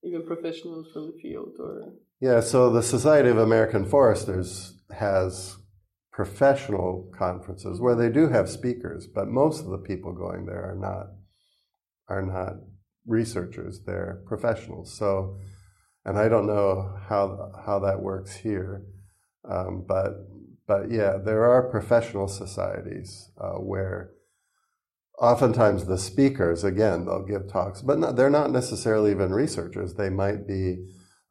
[0.03, 5.57] even professionals from the field or yeah so the society of american foresters has
[6.17, 10.75] professional conferences where they do have speakers, but most of the people going there are
[10.75, 11.09] not
[12.09, 12.55] are not
[13.05, 14.91] researchers; they're professionals.
[14.91, 15.37] So,
[16.03, 18.81] and I don't know how how that works here,
[19.47, 20.13] um, but
[20.65, 24.09] but yeah, there are professional societies uh, where
[25.19, 29.93] oftentimes the speakers again they'll give talks, but not, they're not necessarily even researchers.
[29.93, 30.83] They might be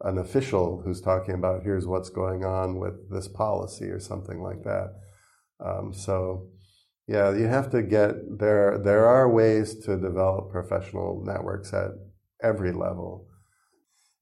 [0.03, 4.63] an official who's talking about here's what's going on with this policy or something like
[4.65, 4.95] that.
[5.65, 6.49] Um, so,
[7.09, 8.79] yeah, you have to get there.
[8.79, 11.93] There are ways to develop professional networks at
[12.43, 13.27] every level.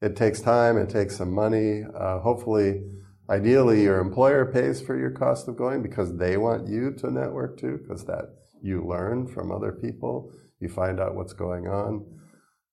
[0.00, 0.76] It takes time.
[0.76, 1.82] It takes some money.
[1.98, 2.82] Uh, hopefully,
[3.28, 7.58] ideally, your employer pays for your cost of going because they want you to network
[7.58, 8.26] too, because that
[8.62, 10.30] you learn from other people.
[10.60, 12.06] You find out what's going on.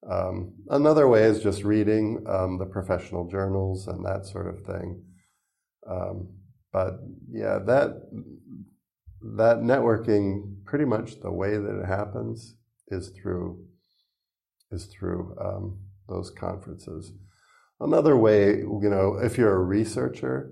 [0.09, 5.03] Um, another way is just reading um, the professional journals and that sort of thing.
[5.87, 6.29] Um,
[6.73, 6.99] but
[7.31, 8.01] yeah, that
[9.35, 12.55] that networking, pretty much the way that it happens
[12.87, 13.63] is through
[14.71, 17.11] is through um, those conferences.
[17.79, 20.51] Another way, you know, if you're a researcher,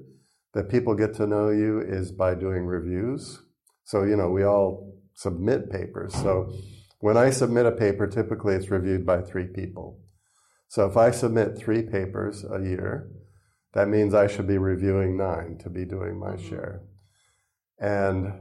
[0.53, 3.41] that people get to know you is by doing reviews.
[3.83, 6.13] So you know, we all submit papers.
[6.13, 6.53] So
[6.99, 9.99] when I submit a paper, typically it's reviewed by three people.
[10.67, 13.09] So if I submit three papers a year,
[13.73, 16.49] that means I should be reviewing nine to be doing my mm-hmm.
[16.49, 16.81] share.
[17.79, 18.33] And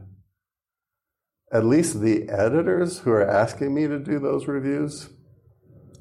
[1.52, 5.08] at least the editors who are asking me to do those reviews,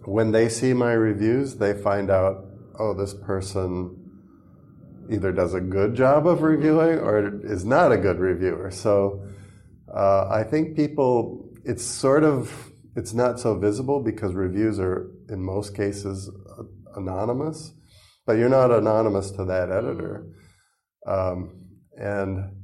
[0.06, 2.46] when they see my reviews, they find out,
[2.80, 4.04] oh, this person
[5.10, 8.72] either does a good job of reviewing or is not a good reviewer.
[8.72, 9.26] So
[9.94, 15.44] uh, I think people it's sort of it's not so visible because reviews are in
[15.44, 16.32] most cases
[16.96, 17.74] anonymous,
[18.26, 20.28] but you're not anonymous to that editor.
[21.06, 21.52] Um,
[21.96, 22.56] and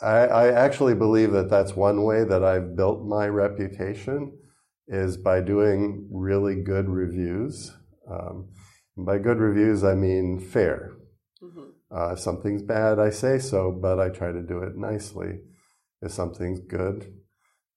[0.00, 4.38] I, I, actually believe that that's one way that I've built my reputation
[4.86, 7.72] is by doing really good reviews.
[8.08, 8.50] Um,
[8.96, 10.92] by good reviews, I mean fair.
[11.42, 11.96] Mm-hmm.
[11.96, 15.40] Uh, if something's bad, I say so, but I try to do it nicely.
[16.00, 17.12] If something's good,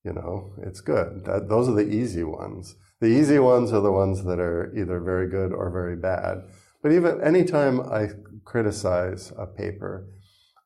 [0.09, 1.23] you know, it's good.
[1.25, 2.75] That, those are the easy ones.
[2.99, 6.45] The easy ones are the ones that are either very good or very bad.
[6.81, 8.09] But even anytime I
[8.43, 10.07] criticize a paper,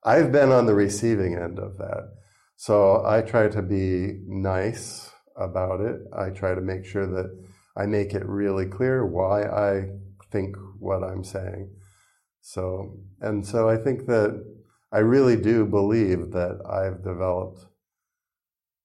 [0.06, 2.14] I've been on the receiving end of that.
[2.56, 6.00] So I try to be nice about it.
[6.18, 7.30] I try to make sure that
[7.76, 9.90] I make it really clear why I
[10.32, 11.70] think what I'm saying.
[12.40, 14.42] So, and so I think that
[14.94, 17.66] I really do believe that I've developed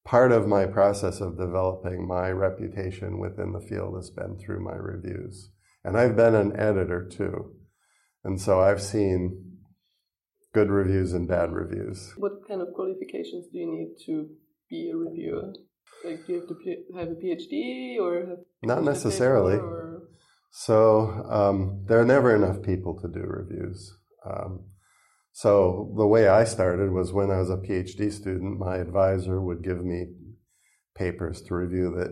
[0.09, 4.73] part of my process of developing my reputation within the field has been through my
[4.73, 5.51] reviews.
[5.83, 7.53] And I've been an editor too.
[8.23, 9.59] And so I've seen
[10.51, 12.11] good reviews and bad reviews.
[12.17, 14.29] What kind of qualifications do you need to
[14.67, 15.53] be a reviewer?
[16.03, 19.57] Like, do you have to have a PhD or not necessarily?
[19.57, 20.07] Or?
[20.49, 23.93] So um, there are never enough people to do reviews.
[24.25, 24.61] Um,
[25.41, 29.63] So the way I started was when I was a PhD student, my advisor would
[29.63, 30.07] give me
[30.95, 32.11] papers to review that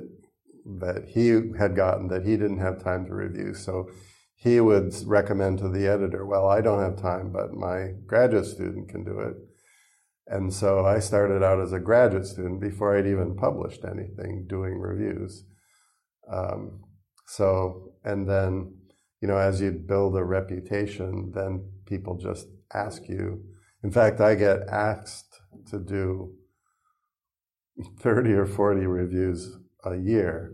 [0.79, 1.27] that he
[1.59, 3.53] had gotten that he didn't have time to review.
[3.53, 3.89] So
[4.35, 8.87] he would recommend to the editor, well, I don't have time, but my graduate student
[8.87, 9.35] can do it.
[10.27, 14.79] And so I started out as a graduate student before I'd even published anything doing
[14.79, 15.43] reviews.
[16.31, 16.79] Um,
[17.25, 18.73] so, and then,
[19.19, 23.43] you know, as you build a reputation, then people just ask you.
[23.83, 25.39] In fact, I get asked
[25.71, 26.33] to do
[27.99, 30.53] 30 or 40 reviews a year.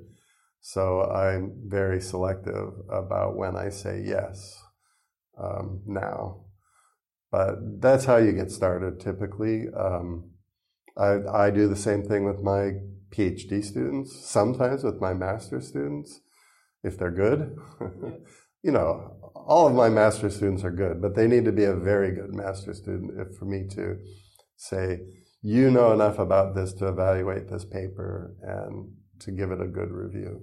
[0.62, 4.64] So I'm very selective about when I say yes
[5.38, 6.46] um, now.
[7.32, 9.66] But that's how you get started typically.
[9.76, 10.32] Um,
[10.98, 12.74] I, I do the same thing with my
[13.12, 16.22] PhD students, sometimes with my master's students,
[16.84, 17.58] if they're good.
[18.64, 21.76] You know, all of my master students are good, but they need to be a
[21.76, 23.98] very good master student if, for me to
[24.56, 25.02] say,
[25.42, 29.92] you know enough about this to evaluate this paper and to give it a good
[29.92, 30.42] review.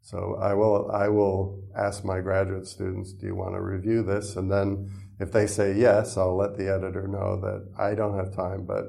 [0.00, 4.36] So I will I will ask my graduate students, do you want to review this?
[4.36, 4.88] And then
[5.20, 8.84] if they say yes, I'll let the editor know that I don't have time, but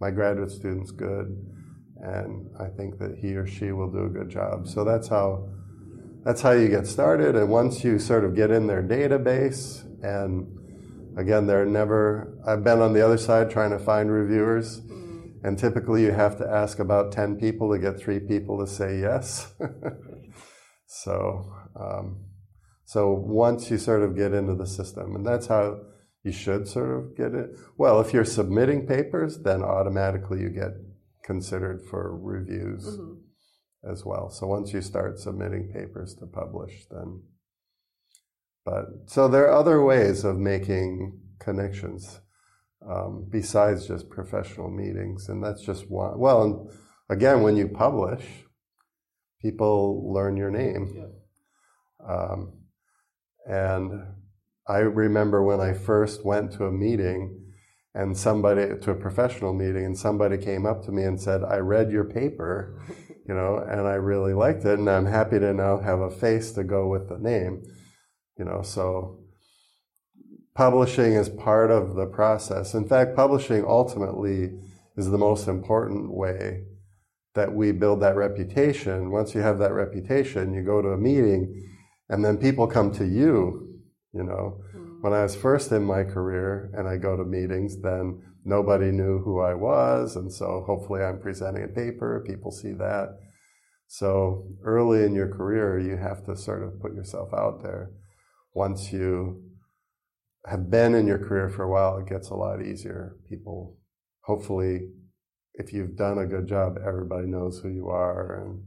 [0.00, 1.26] my graduate student's good,
[1.96, 4.66] and I think that he or she will do a good job.
[4.66, 5.48] So that's how
[6.24, 7.36] that's how you get started.
[7.36, 10.46] And once you sort of get in their database, and
[11.18, 12.38] again, they're never.
[12.46, 14.80] I've been on the other side trying to find reviewers
[15.42, 19.00] and typically you have to ask about 10 people to get three people to say
[19.00, 19.52] yes.
[20.86, 22.24] so, um,
[22.84, 25.78] so once you sort of get into the system, and that's how
[26.22, 27.50] you should sort of get it.
[27.78, 30.72] Well, if you're submitting papers, then automatically you get
[31.22, 33.19] considered for reviews mm-hmm.
[33.88, 34.30] As well.
[34.30, 37.22] So once you start submitting papers to publish, then.
[38.64, 42.20] But so there are other ways of making connections
[42.88, 45.28] um, besides just professional meetings.
[45.28, 46.18] And that's just one.
[46.18, 46.70] Well, and
[47.08, 48.24] again, when you publish,
[49.40, 50.92] people learn your name.
[50.94, 52.14] Yeah.
[52.14, 52.52] Um,
[53.46, 54.02] and
[54.68, 57.40] I remember when I first went to a meeting
[57.94, 61.56] and somebody to a professional meeting and somebody came up to me and said, I
[61.56, 62.80] read your paper,
[63.30, 66.50] you know, and I really liked it and I'm happy to now have a face
[66.52, 67.62] to go with the name.
[68.36, 69.20] You know, so
[70.56, 72.74] publishing is part of the process.
[72.74, 74.58] In fact, publishing ultimately
[74.96, 76.64] is the most important way
[77.36, 79.12] that we build that reputation.
[79.12, 81.70] Once you have that reputation, you go to a meeting
[82.08, 83.80] and then people come to you,
[84.12, 84.60] you know.
[84.74, 85.02] Mm-hmm.
[85.02, 89.18] When I was first in my career and I go to meetings, then nobody knew
[89.18, 90.16] who I was.
[90.16, 93.18] And so hopefully I'm presenting a paper, people see that.
[93.86, 97.90] So early in your career, you have to sort of put yourself out there.
[98.54, 99.42] Once you
[100.46, 103.16] have been in your career for a while, it gets a lot easier.
[103.28, 103.76] People,
[104.22, 104.88] hopefully,
[105.54, 108.62] if you've done a good job, everybody knows who you are, and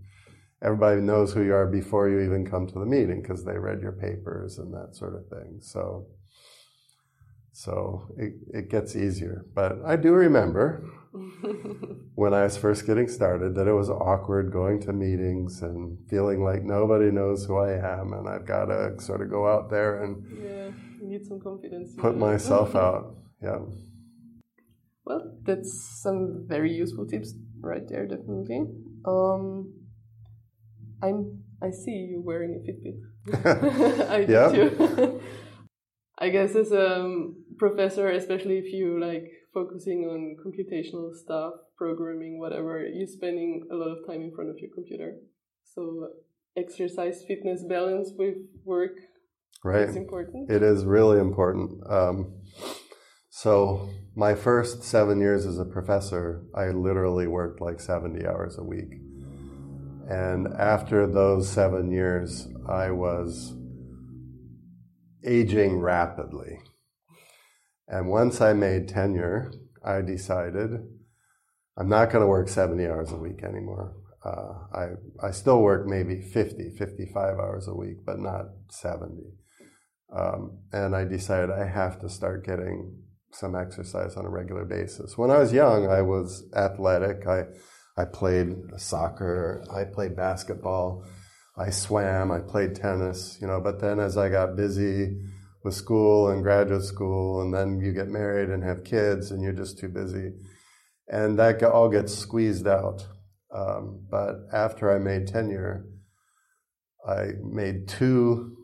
[0.61, 3.81] everybody knows who you are before you even come to the meeting because they read
[3.81, 5.57] your papers and that sort of thing.
[5.61, 6.07] So,
[7.53, 9.45] so it, it gets easier.
[9.55, 10.83] But I do remember
[12.15, 16.43] when I was first getting started that it was awkward going to meetings and feeling
[16.43, 20.03] like nobody knows who I am, and I've got to sort of go out there
[20.03, 20.25] and.
[20.43, 20.71] Yeah
[21.03, 21.93] need some confidence.
[21.97, 23.15] Put myself out.
[23.41, 23.59] Yeah.
[25.05, 28.63] Well, that's some very useful tips right there, definitely.
[29.05, 29.73] Um,
[31.01, 31.43] I'm.
[31.61, 34.09] I see you wearing a Fitbit.
[34.09, 35.21] I do too.
[36.23, 42.85] I guess as a professor, especially if you like focusing on computational stuff, programming, whatever,
[42.85, 45.09] you're spending a lot of time in front of your computer.
[45.63, 46.09] So
[46.55, 48.95] exercise, fitness, balance with work
[49.63, 49.87] Right.
[49.87, 50.51] It's important.
[50.51, 51.89] It is really important.
[51.89, 52.33] Um,
[53.29, 58.63] so, my first seven years as a professor, I literally worked like 70 hours a
[58.63, 58.91] week.
[60.09, 63.53] And after those seven years, I was
[65.25, 66.59] aging rapidly.
[67.87, 69.51] And once I made tenure,
[69.83, 70.71] I decided
[71.77, 73.95] I'm not going to work 70 hours a week anymore.
[74.23, 74.87] Uh, I,
[75.27, 79.21] I still work maybe 50, 55 hours a week, but not 70.
[80.15, 85.17] Um, and I decided I have to start getting some exercise on a regular basis.
[85.17, 87.27] When I was young, I was athletic.
[87.27, 87.45] I,
[87.97, 91.05] I played soccer, I played basketball,
[91.57, 95.17] I swam, I played tennis, you know, but then as I got busy
[95.63, 99.53] with school and graduate school, and then you get married and have kids, and you're
[99.53, 100.31] just too busy.
[101.07, 103.05] And that all gets squeezed out.
[103.53, 105.85] Um, but after I made tenure,
[107.07, 108.57] I made two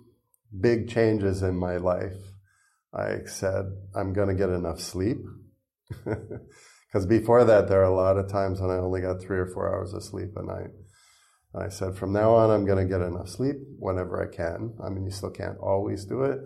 [0.60, 2.18] big changes in my life.
[2.94, 3.66] I said,
[3.96, 5.20] I'm going to get enough sleep.
[6.92, 9.46] Because before that, there are a lot of times when I only got three or
[9.46, 10.72] four hours of sleep a night.
[11.56, 14.76] I said, from now on, I'm going to get enough sleep whenever I can.
[14.84, 16.39] I mean, you still can't always do it,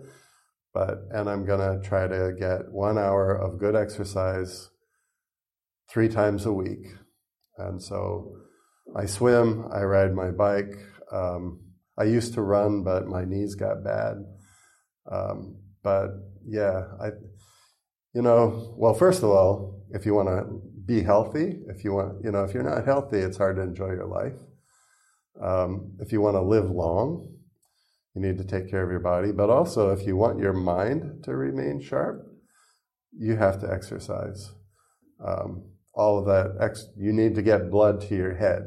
[0.72, 4.70] but, and I'm going to try to get one hour of good exercise
[5.90, 6.86] three times a week.
[7.58, 8.36] And so
[8.96, 10.74] I swim, I ride my bike.
[11.12, 11.60] Um,
[11.98, 14.16] I used to run, but my knees got bad.
[15.10, 16.08] Um, but
[16.46, 17.08] yeah, I,
[18.14, 22.24] you know, well, first of all, if you want to be healthy, if you want,
[22.24, 24.32] you know, if you're not healthy, it's hard to enjoy your life.
[25.40, 27.34] Um, if you want to live long,
[28.14, 29.32] you need to take care of your body.
[29.32, 32.24] But also, if you want your mind to remain sharp,
[33.12, 34.52] you have to exercise.
[35.24, 38.62] Um, all of that, ex- you need to get blood to your head.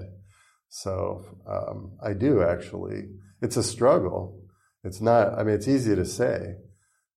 [0.69, 3.09] So um, I do actually.
[3.41, 4.43] It's a struggle.
[4.83, 5.37] It's not.
[5.37, 6.55] I mean, it's easy to say,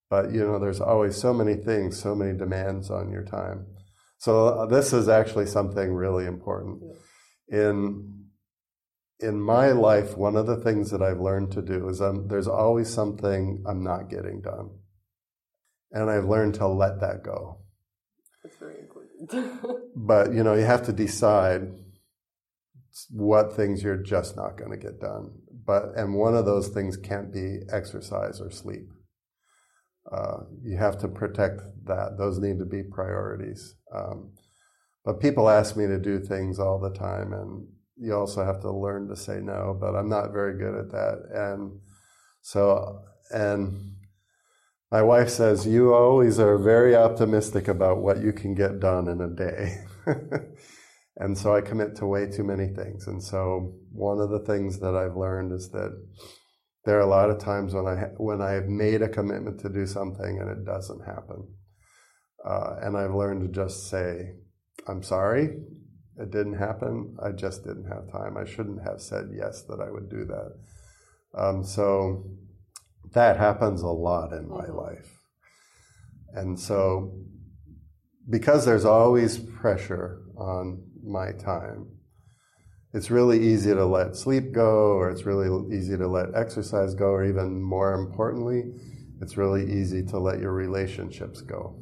[0.09, 3.67] but you know, there's always so many things, so many demands on your time.
[4.19, 6.83] So uh, this is actually something really important.
[7.49, 8.20] In
[9.21, 12.49] in my life, one of the things that I've learned to do is um, there's
[12.49, 14.71] always something I'm not getting done.
[15.93, 17.59] And I've learned to let that go.
[18.43, 19.91] That's very important.
[19.97, 21.63] but, you know, you have to decide
[23.11, 25.33] what things you're just not going to get done.
[25.67, 28.89] But, and one of those things can't be exercise or sleep.
[30.11, 32.17] Uh, you have to protect that.
[32.19, 33.75] Those need to be priorities.
[33.95, 34.33] Um,
[35.05, 37.67] but people ask me to do things all the time, and
[38.01, 41.29] you also have to learn to say no, but I'm not very good at that.
[41.33, 41.81] And
[42.41, 43.97] so, and
[44.91, 49.21] my wife says, You always are very optimistic about what you can get done in
[49.21, 49.85] a day.
[51.19, 53.07] and so I commit to way too many things.
[53.07, 55.93] And so, one of the things that I've learned is that
[56.87, 59.69] there are a lot of times when I when I have made a commitment to
[59.69, 61.47] do something and it doesn't happen,
[62.49, 64.37] uh, and I've learned to just say,
[64.89, 65.59] "I'm sorry,
[66.19, 67.17] it didn't happen.
[67.23, 68.37] I just didn't have time.
[68.37, 70.55] I shouldn't have said yes that I would do that.
[71.35, 72.25] Um, so
[73.13, 74.77] that happens a lot in my mm-hmm.
[74.77, 75.11] life.
[76.33, 77.13] And so,
[78.29, 81.89] because there's always pressure on my time,
[82.93, 87.07] it's really easy to let sleep go, or it's really easy to let exercise go,
[87.07, 88.65] or even more importantly,
[89.21, 91.77] it's really easy to let your relationships go.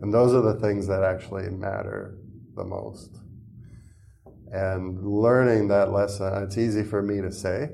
[0.00, 2.18] And those are the things that actually matter
[2.58, 3.16] the most.
[4.50, 7.70] And learning that lesson, it's easy for me to say.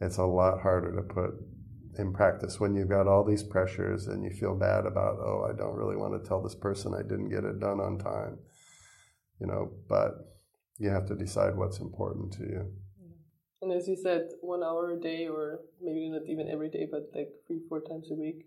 [0.00, 1.34] It's a lot harder to put
[1.98, 5.56] in practice when you've got all these pressures and you feel bad about, oh, I
[5.56, 8.38] don't really want to tell this person I didn't get it done on time.
[9.40, 10.12] You know, but
[10.78, 12.72] you have to decide what's important to you.
[13.62, 17.08] And as you said, one hour a day, or maybe not even every day, but
[17.14, 18.46] like three, four times a week,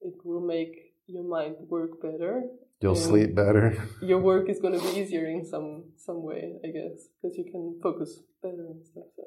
[0.00, 2.42] it will make your mind work better
[2.80, 3.76] You'll sleep better.
[4.00, 7.44] Your work is going to be easier in some some way, I guess, because you
[7.50, 9.04] can focus better and stuff.
[9.16, 9.24] So.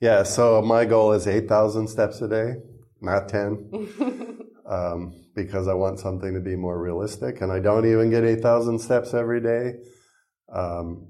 [0.00, 0.22] Yeah.
[0.22, 2.54] So my goal is eight thousand steps a day,
[3.00, 3.70] not ten,
[4.66, 8.40] um, because I want something to be more realistic, and I don't even get eight
[8.40, 9.74] thousand steps every day.
[10.52, 11.08] Um,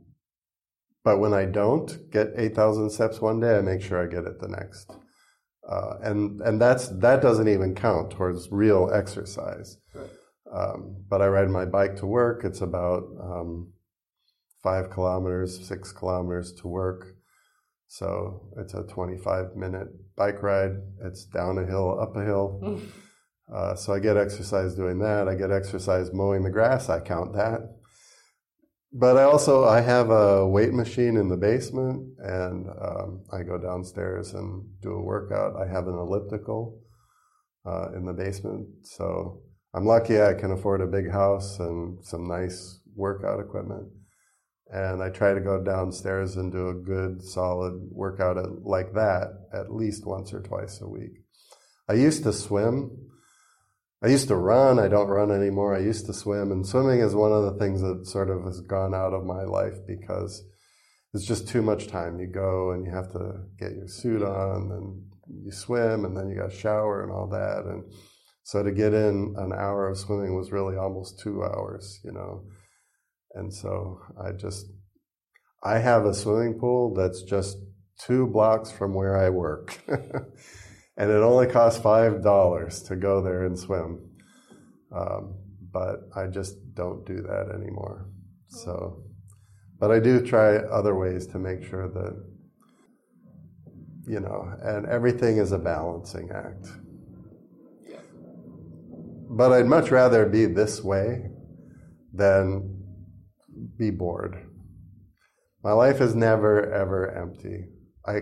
[1.04, 4.24] but when I don't get eight thousand steps one day, I make sure I get
[4.24, 4.90] it the next.
[5.68, 9.76] Uh, and and that's that doesn't even count towards real exercise.
[9.94, 10.08] Right.
[10.54, 12.44] Um, but I ride my bike to work.
[12.44, 13.72] It's about um,
[14.62, 17.16] five kilometers, six kilometers to work.
[17.88, 20.72] So it's a 25 minute bike ride.
[21.04, 22.80] It's down a hill, up a hill.
[23.52, 25.28] Uh, so I get exercise doing that.
[25.28, 26.88] I get exercise mowing the grass.
[26.88, 27.60] I count that.
[28.90, 33.58] But I also I have a weight machine in the basement, and um, I go
[33.58, 35.56] downstairs and do a workout.
[35.60, 36.80] I have an elliptical
[37.66, 39.42] uh, in the basement, so
[39.74, 43.88] I'm lucky I can afford a big house and some nice workout equipment.
[44.70, 49.74] And I try to go downstairs and do a good, solid workout like that at
[49.74, 51.18] least once or twice a week.
[51.88, 53.08] I used to swim.
[54.00, 54.78] I used to run.
[54.78, 55.74] I don't run anymore.
[55.74, 56.52] I used to swim.
[56.52, 59.42] And swimming is one of the things that sort of has gone out of my
[59.42, 60.44] life because
[61.12, 62.20] it's just too much time.
[62.20, 66.28] You go and you have to get your suit on and you swim and then
[66.28, 67.64] you got to shower and all that.
[67.64, 67.84] And
[68.44, 72.44] so to get in an hour of swimming was really almost two hours, you know.
[73.32, 74.66] And so I just,
[75.62, 77.56] I have a swimming pool that's just
[77.98, 79.80] two blocks from where I work.
[79.88, 84.10] and it only costs $5 to go there and swim.
[84.94, 85.36] Um,
[85.72, 88.10] but I just don't do that anymore.
[88.48, 89.04] So,
[89.80, 92.24] but I do try other ways to make sure that,
[94.06, 96.68] you know, and everything is a balancing act
[99.36, 101.24] but I'd much rather be this way
[102.12, 102.82] than
[103.76, 104.36] be bored.
[105.62, 107.66] My life is never ever empty.
[108.06, 108.20] I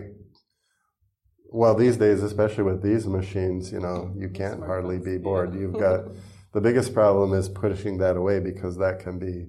[1.50, 5.54] well these days, especially with these machines, you know, you can't hardly be bored.
[5.54, 6.04] You've got
[6.52, 9.48] the biggest problem is pushing that away because that can be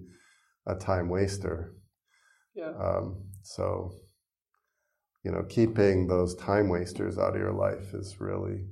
[0.68, 1.76] a time waster.
[2.55, 2.72] Yeah.
[2.80, 3.91] Um, so,
[5.24, 8.66] you know, keeping those time wasters out of your life is really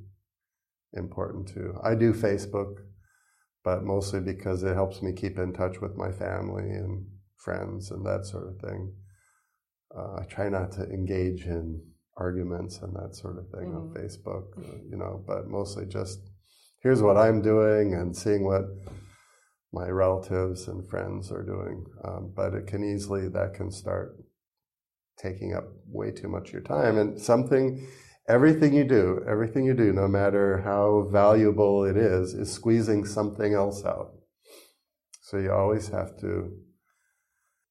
[0.93, 1.77] important too.
[1.83, 2.77] I do Facebook,
[3.63, 7.05] but mostly because it helps me keep in touch with my family and
[7.37, 8.93] friends and that sort of thing.
[9.95, 11.81] Uh, I try not to engage in
[12.17, 13.93] arguments and that sort of thing on Mhm.
[13.93, 16.19] Facebook, uh, you know, but mostly just
[16.79, 18.65] here's what I'm doing and seeing what
[19.71, 21.85] my relatives and friends are doing.
[22.03, 24.17] Um, but it can easily, that can start
[25.17, 26.97] taking up way too much of your time.
[26.97, 27.87] And something,
[28.27, 33.53] everything you do, everything you do, no matter how valuable it is, is squeezing something
[33.53, 34.13] else out.
[35.21, 36.51] So you always have to,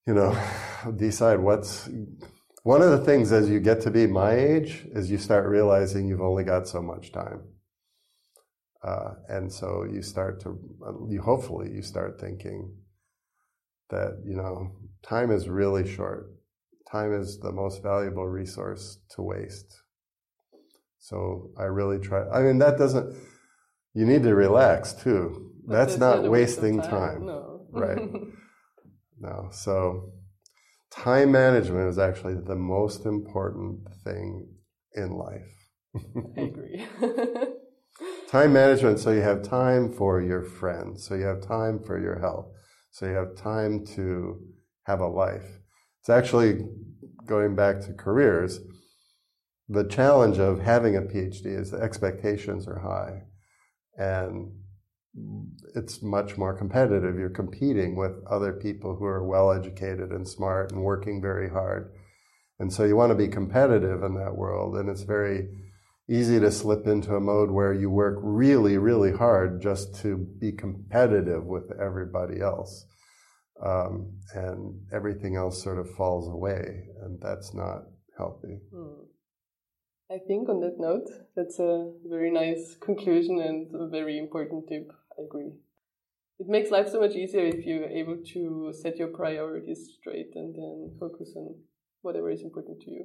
[0.07, 0.37] you know,
[0.97, 1.89] decide what's.
[2.63, 6.07] One of the things as you get to be my age is you start realizing
[6.07, 7.43] you've only got so much time.
[8.83, 10.59] Uh, and so you start to,
[11.09, 12.75] you hopefully you start thinking
[13.91, 14.73] that you know
[15.03, 16.33] time is really short.
[16.91, 19.83] Time is the most valuable resource to waste.
[21.01, 22.29] So I really try.
[22.29, 23.17] I mean, that doesn't.
[23.95, 25.53] You need to relax too.
[25.67, 27.27] That's not a waste wasting time.
[27.27, 27.67] No.
[27.71, 27.99] Right.
[29.23, 29.51] No.
[29.53, 30.15] So
[30.91, 34.49] time management is actually the most important thing
[34.95, 35.53] in life.
[35.95, 36.87] I agree.
[38.29, 42.19] time management so you have time for your friends so you have time for your
[42.21, 42.47] health
[42.91, 44.41] so you have time to
[44.85, 45.59] have a life
[46.01, 46.65] it's actually
[47.27, 48.61] going back to careers
[49.71, 53.23] the challenge of having a phd is the expectations are high
[53.97, 54.53] and
[55.75, 60.71] it's much more competitive you're competing with other people who are well educated and smart
[60.73, 61.93] and working very hard
[62.59, 65.49] and so you want to be competitive in that world and it's very
[66.11, 70.51] easy to slip into a mode where you work really, really hard just to be
[70.51, 72.85] competitive with everybody else.
[73.65, 77.83] Um, and everything else sort of falls away, and that's not
[78.17, 78.59] healthy.
[78.75, 79.05] Hmm.
[80.11, 84.91] I think on that note, that's a very nice conclusion and a very important tip.
[85.19, 85.53] I agree.
[86.41, 90.55] It makes life so much easier if you're able to set your priorities straight and
[90.55, 91.55] then focus on
[92.03, 93.05] whatever is important to you.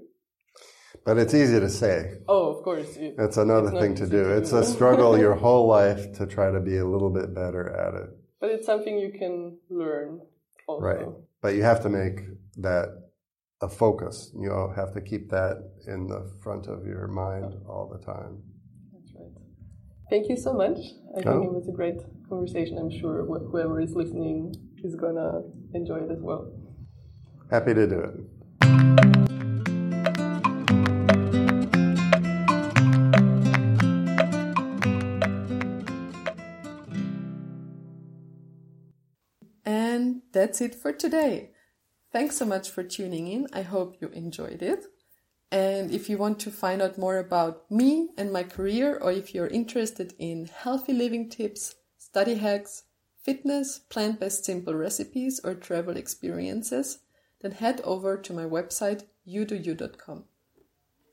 [1.05, 2.19] But it's easy to say.
[2.27, 2.95] Oh, of course.
[2.95, 4.23] It, It's another It's thing to do.
[4.23, 4.57] to It's do.
[4.59, 8.09] a struggle your whole life to try to be a little bit better at it.
[8.39, 10.21] but it's something you can learn
[10.67, 10.85] also.
[10.85, 11.07] Right.
[11.41, 12.21] But you have to make
[12.57, 13.04] that
[13.61, 14.31] a focus.
[14.39, 18.41] You have to keep that in the front of your mind all the time.
[18.93, 19.31] That's right.
[20.09, 20.77] Thank you so much.
[21.17, 21.43] I think Oh.
[21.43, 21.99] it was a great
[22.29, 22.77] conversation.
[22.77, 25.43] I'm sure whoever is listening is gonna
[25.73, 26.51] enjoy it as well.
[27.49, 29.25] Happy to do it.
[39.65, 41.51] And that's it for today.
[42.15, 43.47] Thanks so much for tuning in.
[43.51, 44.85] I hope you enjoyed it.
[45.51, 49.35] And if you want to find out more about me and my career, or if
[49.35, 52.83] you're interested in healthy living tips, study hacks,
[53.21, 56.99] fitness, plant based simple recipes, or travel experiences,
[57.41, 60.23] then head over to my website, youdoyou.com.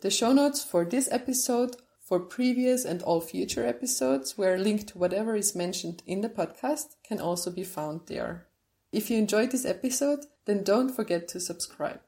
[0.02, 4.86] The show notes for this episode, for previous and all future episodes, where a link
[4.92, 8.46] to whatever is mentioned in the podcast can also be found there.
[8.92, 12.00] If you enjoyed this episode, then don't forget to subscribe.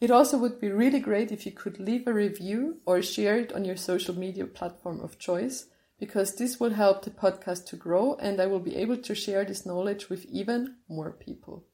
[0.00, 3.52] It also would be really great if you could leave a review or share it
[3.52, 5.66] on your social media platform of choice,
[5.98, 9.44] because this will help the podcast to grow and I will be able to share
[9.44, 11.64] this knowledge with even more people.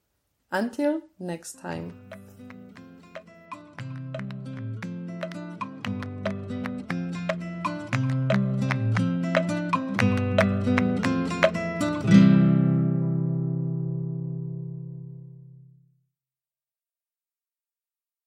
[0.52, 1.94] Until next time,